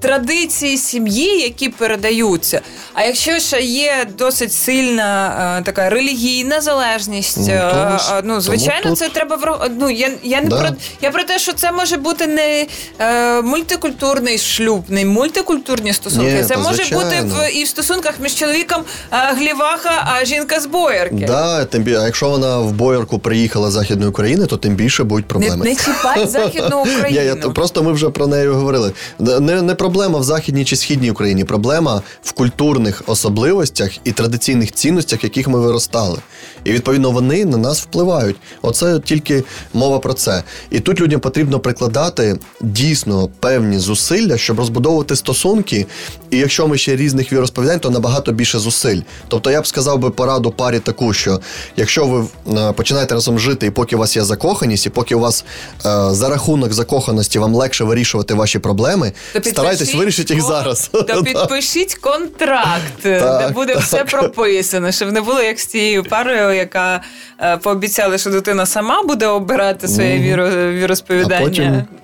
Традиції 0.00 0.76
сім'ї, 0.76 1.40
які 1.40 1.68
передаються. 1.68 2.60
А 2.94 3.02
якщо 3.04 3.38
ще 3.38 3.60
є 3.60 4.06
досить 4.18 4.52
сильна 4.52 5.56
е, 5.60 5.64
така 5.64 5.90
релігійна 5.90 6.60
залежність, 6.60 7.36
Ну, 7.38 7.44
е, 7.44 7.98
ж- 7.98 8.14
е, 8.18 8.22
ну 8.24 8.40
звичайно, 8.40 8.80
тому 8.82 8.94
тут- 8.94 8.98
це 9.04 9.08
треба 9.08 9.36
врах- 9.36 9.68
Ну 9.78 9.90
я, 9.90 10.10
я 10.22 10.40
не 10.40 10.48
Да. 10.48 10.56
про 10.60 10.68
я 11.02 11.10
про 11.10 11.24
те, 11.24 11.38
що 11.38 11.52
це 11.52 11.72
може 11.72 11.96
бути 11.96 12.26
не 12.26 12.66
е, 13.00 13.42
мультикультурний 13.42 14.38
шлюб, 14.38 14.84
не 14.88 15.04
мультикультурні 15.04 15.92
стосунки. 15.92 16.32
Ні, 16.32 16.44
це 16.44 16.56
може 16.56 16.74
звичайно. 16.74 17.04
бути 17.04 17.20
в 17.20 17.50
і 17.56 17.64
в 17.64 17.68
стосунках 17.68 18.14
між 18.20 18.34
чоловіком 18.34 18.82
е, 19.12 19.16
гліваха, 19.34 20.08
а 20.20 20.24
жінка 20.24 20.60
з 20.60 20.66
боярки. 20.66 21.24
Да, 21.26 21.64
тим 21.64 21.82
бі... 21.82 21.94
А 21.94 22.04
якщо 22.04 22.28
вона 22.30 22.58
в 22.58 22.72
боярку 22.72 23.18
приїхала 23.18 23.70
з 23.70 23.72
Західної 23.72 24.10
України, 24.10 24.46
то 24.46 24.56
тим 24.56 24.74
більше 24.74 25.04
будуть 25.04 25.26
проблеми. 25.28 25.64
не 25.64 25.74
чіпай 25.76 26.26
західну 26.26 26.80
Україну. 26.96 27.20
я, 27.22 27.34
просто 27.36 27.82
ми 27.82 27.92
вже 27.92 28.10
про 28.10 28.26
неї 28.26 28.48
говорили. 28.48 28.92
Не, 29.18 29.62
не 29.62 29.74
проблема 29.90 30.18
в 30.18 30.24
західній 30.24 30.64
чи 30.64 30.76
східній 30.76 31.10
Україні, 31.10 31.44
проблема 31.44 32.02
в 32.22 32.32
культурних 32.32 33.02
особливостях 33.06 33.90
і 34.04 34.12
традиційних 34.12 34.72
цінностях, 34.72 35.24
яких 35.24 35.48
ми 35.48 35.60
виростали. 35.60 36.18
І 36.64 36.72
відповідно 36.72 37.10
вони 37.10 37.44
на 37.44 37.56
нас 37.56 37.80
впливають. 37.80 38.36
Оце 38.62 39.00
тільки 39.00 39.44
мова 39.74 39.98
про 39.98 40.14
це. 40.14 40.42
І 40.70 40.80
тут 40.80 41.00
людям 41.00 41.20
потрібно 41.20 41.60
прикладати 41.60 42.38
дійсно 42.60 43.28
певні 43.40 43.78
зусилля, 43.78 44.38
щоб 44.38 44.58
розбудовувати 44.58 45.16
стосунки. 45.16 45.86
І 46.30 46.38
якщо 46.38 46.68
ми 46.68 46.78
ще 46.78 46.96
різних 46.96 47.32
віросповідань, 47.32 47.80
то 47.80 47.90
набагато 47.90 48.32
більше 48.32 48.58
зусиль. 48.58 49.00
Тобто 49.28 49.50
я 49.50 49.60
б 49.60 49.66
сказав 49.66 49.98
би 49.98 50.10
пораду 50.10 50.50
парі 50.50 50.78
таку, 50.78 51.12
що 51.12 51.40
якщо 51.76 52.06
ви 52.06 52.24
е, 52.58 52.72
починаєте 52.72 53.14
разом 53.14 53.38
жити, 53.38 53.66
і 53.66 53.70
поки 53.70 53.96
у 53.96 53.98
вас 53.98 54.16
є 54.16 54.24
закоханість, 54.24 54.86
і 54.86 54.90
поки 54.90 55.14
у 55.14 55.20
вас 55.20 55.44
е, 55.86 56.14
за 56.14 56.28
рахунок 56.28 56.72
закоханості 56.72 57.38
вам 57.38 57.54
легше 57.54 57.84
вирішувати 57.84 58.34
ваші 58.34 58.58
проблеми, 58.58 59.12
То 59.32 59.42
старайтесь 59.42 59.79
підпишіть 59.84 60.00
вирішити 60.00 60.34
їх 60.34 60.42
зараз. 60.42 60.90
То 60.92 61.22
підпишіть 61.24 61.94
контракт, 61.94 62.92
де 63.02 63.50
буде 63.54 63.76
все 63.76 64.04
прописано, 64.04 64.92
щоб 64.92 65.12
не 65.12 65.20
було 65.20 65.40
як 65.42 65.60
з 65.60 65.66
тією 65.66 66.04
парою, 66.04 66.52
яка 66.56 67.00
е, 67.40 67.56
пообіцяла, 67.56 68.18
що 68.18 68.30
дитина 68.30 68.66
сама 68.66 69.02
буде 69.02 69.26
обирати 69.26 69.88
своє 69.88 70.18
віросповідання, 70.72 71.40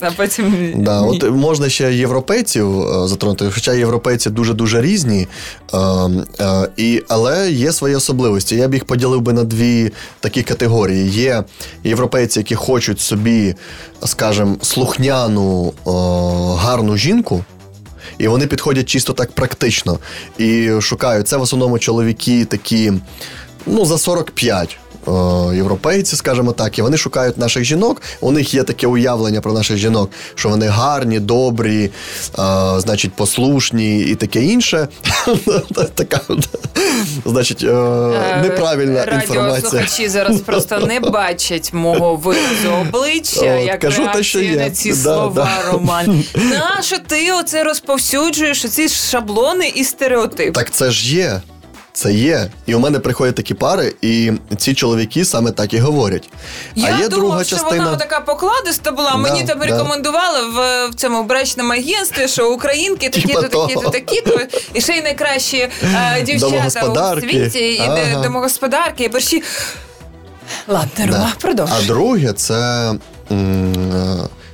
А 0.01 0.11
потім- 0.11 0.73
Да, 0.85 1.01
от 1.01 1.31
можна 1.31 1.69
ще 1.69 1.95
європейців 1.95 2.81
е, 2.81 3.09
затронути, 3.09 3.51
хоча 3.55 3.73
європейці 3.73 4.31
дуже 4.31 4.55
дуже 4.55 4.81
різні, 4.83 5.29
е, 5.75 6.69
і, 6.77 7.03
але 7.09 7.51
є 7.51 7.73
свої 7.73 7.95
особливості. 7.95 8.57
Я 8.57 8.69
б 8.69 8.75
їх 8.75 8.85
поділив 8.85 9.21
би 9.21 9.33
на 9.33 9.45
дві 9.45 9.91
такі 10.21 10.43
категорії. 10.43 11.11
Є 11.11 11.45
європейці, 11.85 12.39
які 12.41 12.55
хочуть 12.55 13.01
собі, 13.01 13.55
скажімо, 14.05 14.57
слухняну, 14.63 15.73
гарну 16.59 16.97
жінку. 16.97 17.45
І 18.19 18.29
вони 18.29 18.47
підходять 18.47 18.89
чисто 18.89 19.13
так 19.13 19.33
практично. 19.33 19.99
І 20.39 20.71
шукають 20.81 21.29
це 21.29 21.37
в 21.37 21.43
основному 21.43 21.79
чоловіки 21.79 22.45
такі, 22.45 22.93
ну, 23.67 23.85
за 23.85 23.99
45. 23.99 24.79
Е, 25.09 25.57
Європейці, 25.57 26.17
скажімо 26.17 26.53
так, 26.53 26.79
і 26.79 26.83
вони 26.83 26.97
шукають 26.97 27.39
наших 27.39 27.65
жінок. 27.65 28.03
У 28.21 28.33
них 28.33 28.55
є 28.55 28.63
таке 28.63 28.87
уявлення 28.87 29.41
про 29.41 29.53
наших 29.53 29.77
жінок, 29.77 30.11
що 30.35 30.49
вони 30.49 30.67
гарні, 30.67 31.21
добрі, 31.21 31.85
е, 31.85 31.91
значить, 32.79 33.13
послушні 33.13 34.01
і 34.01 34.15
таке 34.15 34.43
інше. 34.45 34.89
Така, 35.95 36.21
значить, 37.25 37.63
е, 37.65 37.67
неправильна 38.43 39.05
інформація. 39.05 39.43
Радіослухачі 39.43 40.09
зараз 40.09 40.41
просто 40.41 40.79
не 40.79 41.01
бачать 41.11 41.73
мого 41.73 42.17
виразу 42.17 42.71
обличчя, 42.81 43.55
як 43.55 43.93
що 43.93 44.03
реакцію 44.03 44.45
є. 44.45 44.57
на 44.57 44.71
ці 44.71 44.93
слова. 44.93 45.51
Роман. 45.73 46.25
Нащо 46.35 46.97
ти 47.07 47.33
оце 47.33 47.65
розповсюджуєш 47.65 48.65
оці 48.65 48.89
шаблони 48.89 49.73
і 49.75 49.85
стереотипи? 49.85 50.53
Так 50.53 50.71
це 50.71 50.91
ж 50.91 51.17
є. 51.17 51.41
Це 51.97 52.13
є. 52.13 52.51
І 52.67 52.75
у 52.75 52.79
мене 52.79 52.99
приходять 52.99 53.35
такі 53.35 53.55
пари, 53.55 53.95
і 54.03 54.33
ці 54.57 54.75
чоловіки 54.75 55.25
саме 55.25 55.51
так 55.51 55.75
і 55.75 55.79
говорять. 55.79 56.29
Я 56.75 56.87
а 56.87 56.89
є 56.91 57.09
думав, 57.09 57.11
друга 57.11 57.45
що 57.45 57.57
частина. 57.57 57.85
вона 57.85 57.97
така 57.97 58.21
покладиста 58.21 58.93
була. 58.93 59.17
Мені 59.17 59.41
Да, 59.41 59.47
там 59.47 59.59
да. 59.59 59.67
рекомендували 59.67 60.39
в, 60.49 60.89
в 60.91 60.95
цьому 60.95 61.23
брачному 61.23 61.73
агентстві, 61.73 62.29
що 62.29 62.53
українки 62.53 63.09
такі-то, 63.11 63.43
такі 63.43 63.75
то 63.75 63.91
такі 63.91 64.21
то 64.21 64.41
і 64.75 64.81
ще 64.81 64.93
й 64.93 65.03
найкращі 65.03 65.69
е, 65.95 66.23
дівчата 66.27 67.17
у 67.17 67.21
світі, 67.21 67.59
і 67.59 67.81
Ага. 67.81 68.23
домогосподарки, 68.23 69.05
і 69.05 69.09
перші. 69.09 69.43
Ладно, 70.69 71.07
Рома, 71.07 71.19
Да. 71.19 71.33
продовжуй. 71.41 71.77
А 71.83 71.87
друге, 71.87 72.33
це, 72.33 72.93
е, 73.31 73.37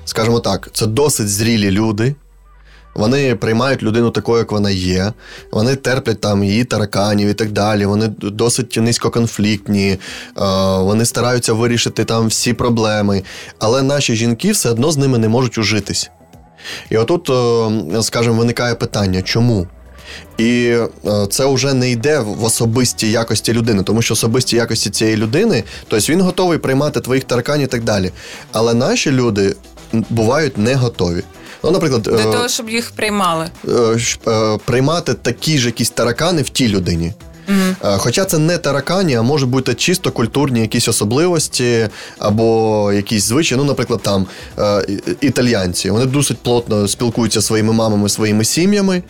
скажімо 0.05 0.41
так, 0.41 0.69
це 0.73 0.87
досить 0.87 1.29
зрілі 1.31 1.71
люди. 1.71 2.15
Вони 2.95 3.35
приймають 3.35 3.83
людину 3.83 4.11
такою, 4.11 4.39
як 4.39 4.53
вона 4.53 4.71
є. 4.71 5.13
Вони 5.53 5.77
терплять 5.77 6.21
там 6.21 6.45
її 6.45 6.65
тараканів 6.65 7.29
і 7.29 7.35
так 7.35 7.53
далі. 7.53 7.87
Вони 7.87 8.09
досить 8.19 8.77
низькоконфліктні, 8.77 9.89
е, 9.91 9.99
вони 10.79 11.05
стараються 11.05 11.53
вирішити 11.53 12.05
там 12.05 12.27
всі 12.27 12.53
проблеми. 12.53 13.23
Але 13.59 13.83
наші 13.83 14.15
жінки 14.15 14.53
все 14.53 14.71
одно 14.71 14.91
з 14.91 14.97
ними 14.97 15.19
не 15.19 15.29
можуть 15.29 15.59
ужитись. 15.59 16.11
І 16.91 16.97
отут, 16.97 17.31
е, 17.31 18.03
скажімо, 18.03 18.35
виникає 18.35 18.75
питання, 18.75 19.23
чому? 19.23 19.67
І 20.39 20.77
е, 21.07 21.27
це 21.31 21.47
вже 21.55 21.75
не 21.75 21.91
йде 21.91 22.19
в 22.19 22.45
особисті 22.45 23.11
якості 23.11 23.53
людини, 23.53 23.83
тому 23.83 24.03
що 24.03 24.15
особисті 24.15 24.57
якості 24.57 24.91
цієї 24.91 25.17
людини, 25.17 25.65
тобто 25.89 26.13
він 26.13 26.21
готовий 26.21 26.59
приймати 26.59 27.01
твоїх 27.01 27.25
тараканів 27.25 27.65
і 27.65 27.71
так 27.71 27.85
далі. 27.85 28.11
Але 28.53 28.75
наші 28.75 29.11
люди 29.11 29.57
бувають 29.93 30.59
не 30.59 30.75
готові. 30.75 31.23
Ну, 31.65 31.71
наприклад, 31.71 32.03
Для 32.03 32.17
е, 32.29 32.33
того, 32.33 32.49
щоб 32.49 32.71
їх 32.71 32.91
приймали. 32.91 33.47
е, 33.69 33.99
е, 34.29 34.59
приймати 34.65 35.15
такі 35.15 35.59
ж 35.59 35.67
якісь 35.67 35.91
таракани 35.91 36.43
в 36.43 36.49
тій 36.49 36.69
людині. 36.69 37.13
Е, 37.49 37.75
Хоча 37.99 38.25
це 38.25 38.39
не 38.39 38.59
таракані, 38.59 39.15
а 39.15 39.23
може 39.23 39.47
бути 39.47 39.75
чисто 39.75 40.11
культурні 40.11 40.61
якісь 40.61 40.89
особливості 40.89 41.89
або 42.19 42.93
якісь 42.93 43.25
звичаї. 43.25 43.59
Ну, 43.61 43.65
наприклад, 43.65 44.01
там 44.03 44.27
і- 44.89 45.27
італіянці 45.27 45.91
вони 45.91 46.07
досить 46.07 46.39
плотно 46.39 46.89
спілкуються 46.89 47.43
своїми 47.43 47.73
мамами, 47.73 48.09
своїми 48.09 48.45
сім'ями, 48.45 49.03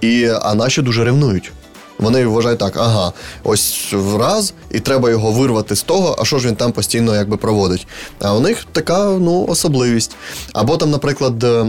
і, 0.00 0.28
а 0.42 0.54
наші 0.54 0.82
дуже 0.82 1.04
ревнують. 1.04 1.52
Вони 1.98 2.26
вважають 2.26 2.58
так, 2.58 2.76
ага, 2.76 3.12
ось 3.44 3.94
раз, 4.18 4.54
і 4.70 4.80
треба 4.80 5.10
його 5.10 5.32
вирвати 5.32 5.76
з 5.76 5.82
того, 5.82 6.16
а 6.18 6.24
що 6.24 6.38
ж 6.38 6.48
він 6.48 6.56
там 6.56 6.72
постійно 6.72 7.14
якби 7.14 7.36
проводить. 7.36 7.86
А 8.20 8.34
у 8.34 8.40
них 8.40 8.66
така 8.72 9.04
ну, 9.04 9.46
особливість. 9.48 10.16
Або 10.52 10.76
там, 10.76 10.90
наприклад, 10.90 11.44
е, 11.44 11.66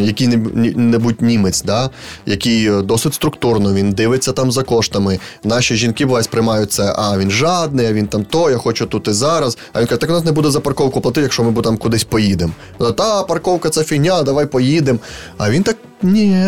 який-небудь 0.00 1.22
німець, 1.22 1.62
да, 1.62 1.90
який 2.26 2.70
е, 2.70 2.82
досить 2.82 3.14
структурно, 3.14 3.72
він 3.74 3.92
дивиться 3.92 4.32
там 4.32 4.52
за 4.52 4.62
коштами. 4.62 5.18
Наші 5.44 5.76
жінки 5.76 6.06
буває 6.06 6.24
сприймають 6.24 6.72
це, 6.72 6.94
а 6.96 7.18
він 7.18 7.30
жадний, 7.30 7.86
а 7.86 7.92
він 7.92 8.06
там 8.06 8.24
то, 8.24 8.50
я 8.50 8.56
хочу 8.56 8.86
тут 8.86 9.08
і 9.08 9.12
зараз. 9.12 9.58
А 9.72 9.80
він 9.80 9.86
каже, 9.86 10.00
так 10.00 10.10
у 10.10 10.12
нас 10.12 10.24
не 10.24 10.32
буде 10.32 10.50
за 10.50 10.60
парковку 10.60 11.00
платити, 11.00 11.20
якщо 11.20 11.44
ми 11.44 11.50
будемо 11.50 11.76
кудись 11.76 12.04
поїдемо. 12.04 12.52
Та 12.96 13.22
парковка 13.22 13.70
це 13.70 13.84
фігня, 13.84 14.22
давай 14.22 14.46
поїдемо. 14.46 14.98
А 15.38 15.50
він 15.50 15.62
так 15.62 15.76
ні. 16.02 16.46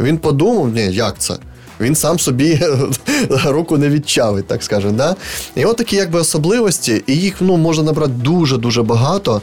Він 0.00 0.18
подумав, 0.18 0.68
ні, 0.68 0.92
як 0.92 1.18
це? 1.18 1.34
Він 1.80 1.94
сам 1.94 2.18
собі 2.18 2.60
руку 3.44 3.78
не 3.78 3.88
відчавить, 3.88 4.46
так 4.46 4.62
скажемо. 4.62 4.92
Да? 4.92 5.16
І 5.56 5.64
от 5.64 5.76
такі 5.76 5.96
якби 5.96 6.20
особливості, 6.20 7.02
і 7.06 7.16
їх 7.16 7.34
ну, 7.40 7.56
можна 7.56 7.84
набрати 7.84 8.12
дуже-дуже 8.12 8.82
багато. 8.82 9.42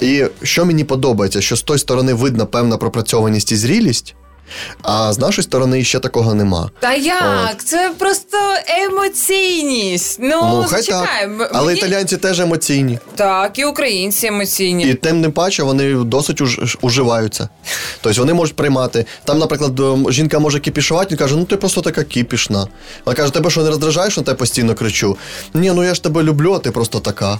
І 0.00 0.24
що 0.42 0.64
мені 0.66 0.84
подобається, 0.84 1.40
що 1.40 1.56
з 1.56 1.62
тої 1.62 1.78
сторони 1.78 2.14
видно 2.14 2.46
певна 2.46 2.76
пропрацьованість 2.76 3.52
і 3.52 3.56
зрілість, 3.56 4.14
а 4.82 5.12
з 5.12 5.18
нашої 5.18 5.42
сторони 5.42 5.84
ще 5.84 5.98
такого 6.00 6.34
нема. 6.34 6.70
Та 6.80 6.94
як? 6.94 7.64
Це 7.64 7.92
просто 7.98 8.36
емоційність. 8.86 10.18
Ну, 10.22 10.28
ну, 10.42 10.64
хай 10.68 10.80
зачекай. 10.82 11.06
так. 11.06 11.24
м- 11.24 11.46
Але 11.52 11.66
мені- 11.66 11.78
італійці 11.78 12.16
теж 12.16 12.40
емоційні. 12.40 12.98
Так, 13.16 13.58
і 13.58 13.64
українці 13.64 14.26
емоційні. 14.26 14.84
І 14.84 14.94
тим 14.94 15.20
не 15.20 15.30
паче 15.30 15.62
вони 15.62 15.94
досить 15.94 16.40
уж, 16.40 16.78
уживаються. 16.80 17.48
Тобто 18.00 18.20
вони 18.20 18.34
можуть 18.34 18.56
приймати. 18.56 19.06
Там, 19.24 19.38
наприклад, 19.38 19.80
жінка 20.12 20.38
може 20.38 20.60
кіпішувати 20.60 21.14
і 21.14 21.18
каже, 21.18 21.36
ну 21.36 21.44
ти 21.44 21.56
просто 21.56 21.80
така 21.80 22.04
кіпішна. 22.04 22.66
Вона 23.04 23.16
каже, 23.16 23.32
тебе 23.32 23.50
що 23.50 23.62
не 23.62 23.68
роздражаєш, 23.68 24.16
на 24.16 24.22
тебе 24.22 24.36
постійно 24.38 24.74
кричу? 24.74 25.16
Ні, 25.54 25.72
ну 25.72 25.84
я 25.84 25.94
ж 25.94 26.02
тебе 26.02 26.22
люблю, 26.22 26.52
а 26.54 26.58
ти 26.58 26.70
просто 26.70 27.00
така. 27.00 27.38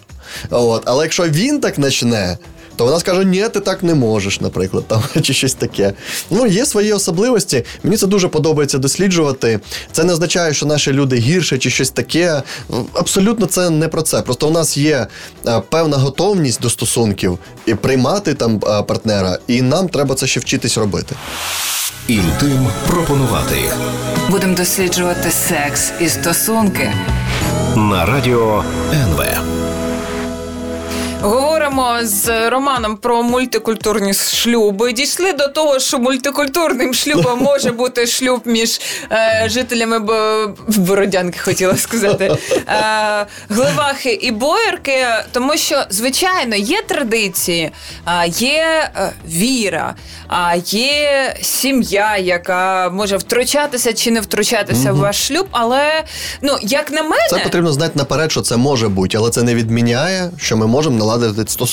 От. 0.50 0.82
Але 0.84 1.04
якщо 1.04 1.22
він 1.28 1.60
так 1.60 1.80
почне. 1.80 2.38
То 2.76 2.84
вона 2.84 3.00
скаже, 3.00 3.24
ні, 3.24 3.48
ти 3.48 3.60
так 3.60 3.82
не 3.82 3.94
можеш, 3.94 4.40
наприклад, 4.40 4.84
там 4.88 5.02
чи 5.22 5.34
щось 5.34 5.54
таке. 5.54 5.92
Ну, 6.30 6.46
є 6.46 6.66
свої 6.66 6.92
особливості. 6.92 7.64
Мені 7.82 7.96
це 7.96 8.06
дуже 8.06 8.28
подобається 8.28 8.78
досліджувати. 8.78 9.60
Це 9.92 10.04
не 10.04 10.12
означає, 10.12 10.54
що 10.54 10.66
наші 10.66 10.92
люди 10.92 11.16
гірше 11.16 11.58
чи 11.58 11.70
щось 11.70 11.90
таке. 11.90 12.42
Абсолютно 12.92 13.46
це 13.46 13.70
не 13.70 13.88
про 13.88 14.02
це. 14.02 14.22
Просто 14.22 14.48
у 14.48 14.50
нас 14.50 14.76
є 14.76 15.06
е, 15.46 15.62
певна 15.70 15.96
готовність 15.96 16.60
до 16.60 16.70
стосунків 16.70 17.38
і 17.66 17.74
приймати 17.74 18.34
там 18.34 18.60
е, 18.68 18.82
партнера, 18.82 19.38
і 19.46 19.62
нам 19.62 19.88
треба 19.88 20.14
це 20.14 20.26
ще 20.26 20.40
вчитись 20.40 20.78
робити. 20.78 21.14
Інтим 22.08 22.68
пропонувати 22.86 23.54
Будемо 24.30 24.54
досліджувати 24.56 25.30
секс 25.48 25.90
і 26.00 26.08
стосунки. 26.08 26.92
на 27.76 28.06
радіо 28.06 28.64
НВ. 28.92 29.55
Говоримо 31.76 32.06
з 32.06 32.50
Романом 32.50 32.96
про 32.96 33.22
мультикультурні 33.22 34.14
шлюби. 34.14 34.92
Дійшли 34.92 35.32
до 35.32 35.48
того, 35.48 35.78
що 35.78 35.98
мультикультурним 35.98 36.94
шлюбом 36.94 37.42
може 37.42 37.70
бути 37.72 38.06
шлюб 38.06 38.42
між 38.44 38.80
е, 39.12 39.44
жителями 39.48 39.98
Б... 39.98 40.10
Бородянки, 40.68 41.38
хотіла 41.38 41.76
сказати, 41.76 42.36
е, 42.68 43.26
Гливахи 43.48 44.12
і 44.12 44.30
Боярки, 44.30 45.04
тому 45.32 45.56
що, 45.56 45.84
звичайно, 45.90 46.56
є 46.56 46.82
традиції, 46.82 47.70
є 48.26 48.90
е, 48.96 49.12
віра, 49.28 49.94
є 50.66 51.36
сім'я, 51.42 52.16
яка 52.16 52.90
може 52.90 53.16
втручатися 53.16 53.92
чи 53.92 54.10
не 54.10 54.20
втручатися 54.20 54.92
в 54.92 54.96
ваш 54.96 55.26
шлюб. 55.26 55.46
Але 55.50 56.04
ну 56.42 56.58
як 56.62 56.92
на 56.92 57.02
мене, 57.02 57.28
Це 57.30 57.38
потрібно 57.38 57.72
знати 57.72 57.92
наперед, 57.94 58.32
що 58.32 58.40
це 58.40 58.56
може 58.56 58.88
бути, 58.88 59.16
але 59.16 59.30
це 59.30 59.42
не 59.42 59.54
відміняє, 59.54 60.30
що 60.38 60.56
ми 60.56 60.66
можемо 60.66 60.98
наладити 60.98 61.52
стосунки. 61.52 61.65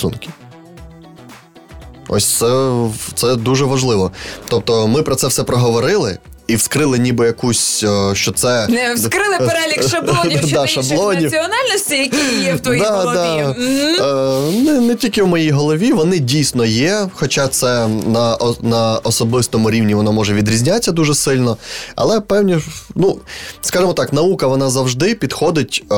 Ось 2.07 2.25
це, 2.25 2.71
це 3.13 3.35
дуже 3.35 3.65
важливо. 3.65 4.11
Тобто, 4.47 4.87
ми 4.87 5.03
про 5.03 5.15
це 5.15 5.27
все 5.27 5.43
проговорили. 5.43 6.17
І 6.47 6.55
вскрили 6.55 6.99
ніби 6.99 7.25
якусь, 7.25 7.83
е, 7.83 8.15
що 8.15 8.31
це 8.31 8.67
Не 8.67 8.93
вскрили 8.93 9.37
перелік 9.37 9.87
шаблонів 9.89 10.37
щодо 10.39 10.53
Да, 10.61 10.67
шаблонів. 10.67 11.23
національностей, 11.23 11.99
які 11.99 12.43
є 12.43 12.53
в 12.53 12.59
твоїй 12.59 12.81
Да, 12.81 12.91
голові. 12.91 13.55
да. 13.97 14.47
Е, 14.49 14.51
не, 14.61 14.79
не 14.79 14.95
тільки 14.95 15.23
в 15.23 15.27
моїй 15.27 15.51
голові, 15.51 15.91
вони 15.93 16.19
дійсно 16.19 16.65
є. 16.65 17.09
Хоча 17.13 17.47
це 17.47 17.87
на, 17.87 18.37
на 18.61 18.97
особистому 19.03 19.71
рівні 19.71 19.95
воно 19.95 20.11
може 20.11 20.33
відрізнятися 20.33 20.91
дуже 20.91 21.15
сильно. 21.15 21.57
Але 21.95 22.19
певні, 22.19 22.57
ну, 22.95 23.19
скажімо 23.61 23.93
так, 23.93 24.13
наука 24.13 24.47
вона 24.47 24.69
завжди 24.69 25.15
підходить 25.15 25.83
е, 25.91 25.95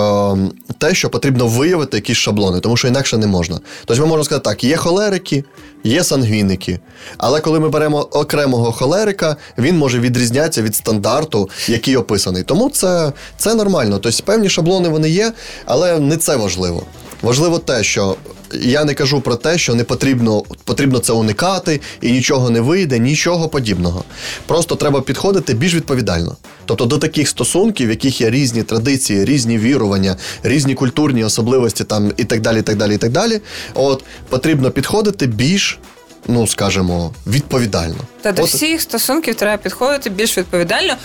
те, 0.77 0.95
що 0.95 1.09
потрібно 1.09 1.47
виявити 1.47 1.97
якісь 1.97 2.17
шаблони, 2.17 2.59
тому 2.59 2.77
що 2.77 2.87
інакше 2.87 3.17
не 3.17 3.27
можна. 3.27 3.59
Тобто 3.85 4.03
ми 4.03 4.07
можемо 4.09 4.23
сказати 4.23 4.43
так: 4.49 4.63
є 4.63 4.77
холерики, 4.77 5.43
є 5.85 6.03
сангвіники. 6.03 6.79
Але 7.17 7.39
коли 7.41 7.59
ми 7.59 7.69
беремо 7.69 8.01
окремого 8.01 8.71
холерика, 8.71 9.35
він 9.57 9.77
може 9.77 9.99
відрізнятися 9.99 10.61
від 10.61 10.75
стандарту, 10.75 11.49
який 11.67 11.97
описаний. 11.97 12.43
Тому 12.43 12.69
це, 12.69 13.11
це 13.37 13.55
нормально. 13.55 13.99
Тобто 13.99 14.23
певні 14.23 14.49
шаблони 14.49 14.89
вони 14.89 15.09
є, 15.09 15.33
але 15.65 15.99
не 15.99 16.17
це 16.17 16.35
важливо. 16.35 16.83
Важливо 17.21 17.59
те, 17.59 17.83
що 17.83 18.15
я 18.53 18.85
не 18.85 18.93
кажу 18.93 19.21
про 19.21 19.35
те, 19.35 19.57
що 19.57 19.75
не 19.75 19.83
потрібно, 19.83 20.43
потрібно 20.63 20.99
це 20.99 21.13
уникати 21.13 21.81
і 22.01 22.11
нічого 22.11 22.49
не 22.49 22.61
вийде, 22.61 22.99
нічого 22.99 23.49
подібного. 23.49 24.03
Просто 24.45 24.75
треба 24.75 25.01
підходити 25.01 25.53
більш 25.53 25.73
відповідально. 25.73 26.37
Тобто 26.65 26.85
до 26.85 26.97
таких 26.97 27.29
стосунків, 27.29 27.87
в 27.87 27.89
яких 27.89 28.21
є 28.21 28.29
різні 28.29 28.63
традиції, 28.63 29.25
різні 29.25 29.57
вірування, 29.57 30.15
різні 30.43 30.75
культурні 30.75 31.23
особливості 31.23 31.83
там 31.83 32.11
і 32.17 32.23
так 32.23 32.41
далі, 32.41 32.59
і 32.59 32.61
так 32.61 32.77
далі, 32.77 32.95
і 32.95 32.97
так 32.97 33.11
далі. 33.11 33.41
От 33.73 34.03
потрібно 34.29 34.71
підходити 34.71 35.27
більш, 35.27 35.79
ну 36.27 36.47
скажімо, 36.47 37.13
відповідально. 37.27 37.95
Та 38.21 38.31
до 38.31 38.43
От- 38.43 38.49
всіх 38.49 38.81
стосунків 38.81 39.35
треба 39.35 39.57
підходити 39.57 40.09
більш 40.09 40.37
відповідально. 40.37 40.95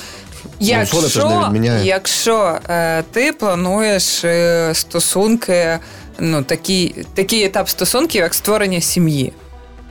Ну, 0.45 0.51
не 0.61 0.67
Якщо, 0.67 1.45
відміняє. 1.47 1.87
якщо 1.87 2.59
е, 2.69 3.03
ти 3.03 3.33
плануєш 3.33 4.25
е, 4.25 4.71
стосунки, 4.75 5.79
ну 6.19 6.43
такий, 6.43 6.95
такий 7.15 7.45
етап 7.45 7.69
стосунків, 7.69 8.23
як 8.23 8.35
створення 8.35 8.81
сім'ї. 8.81 9.33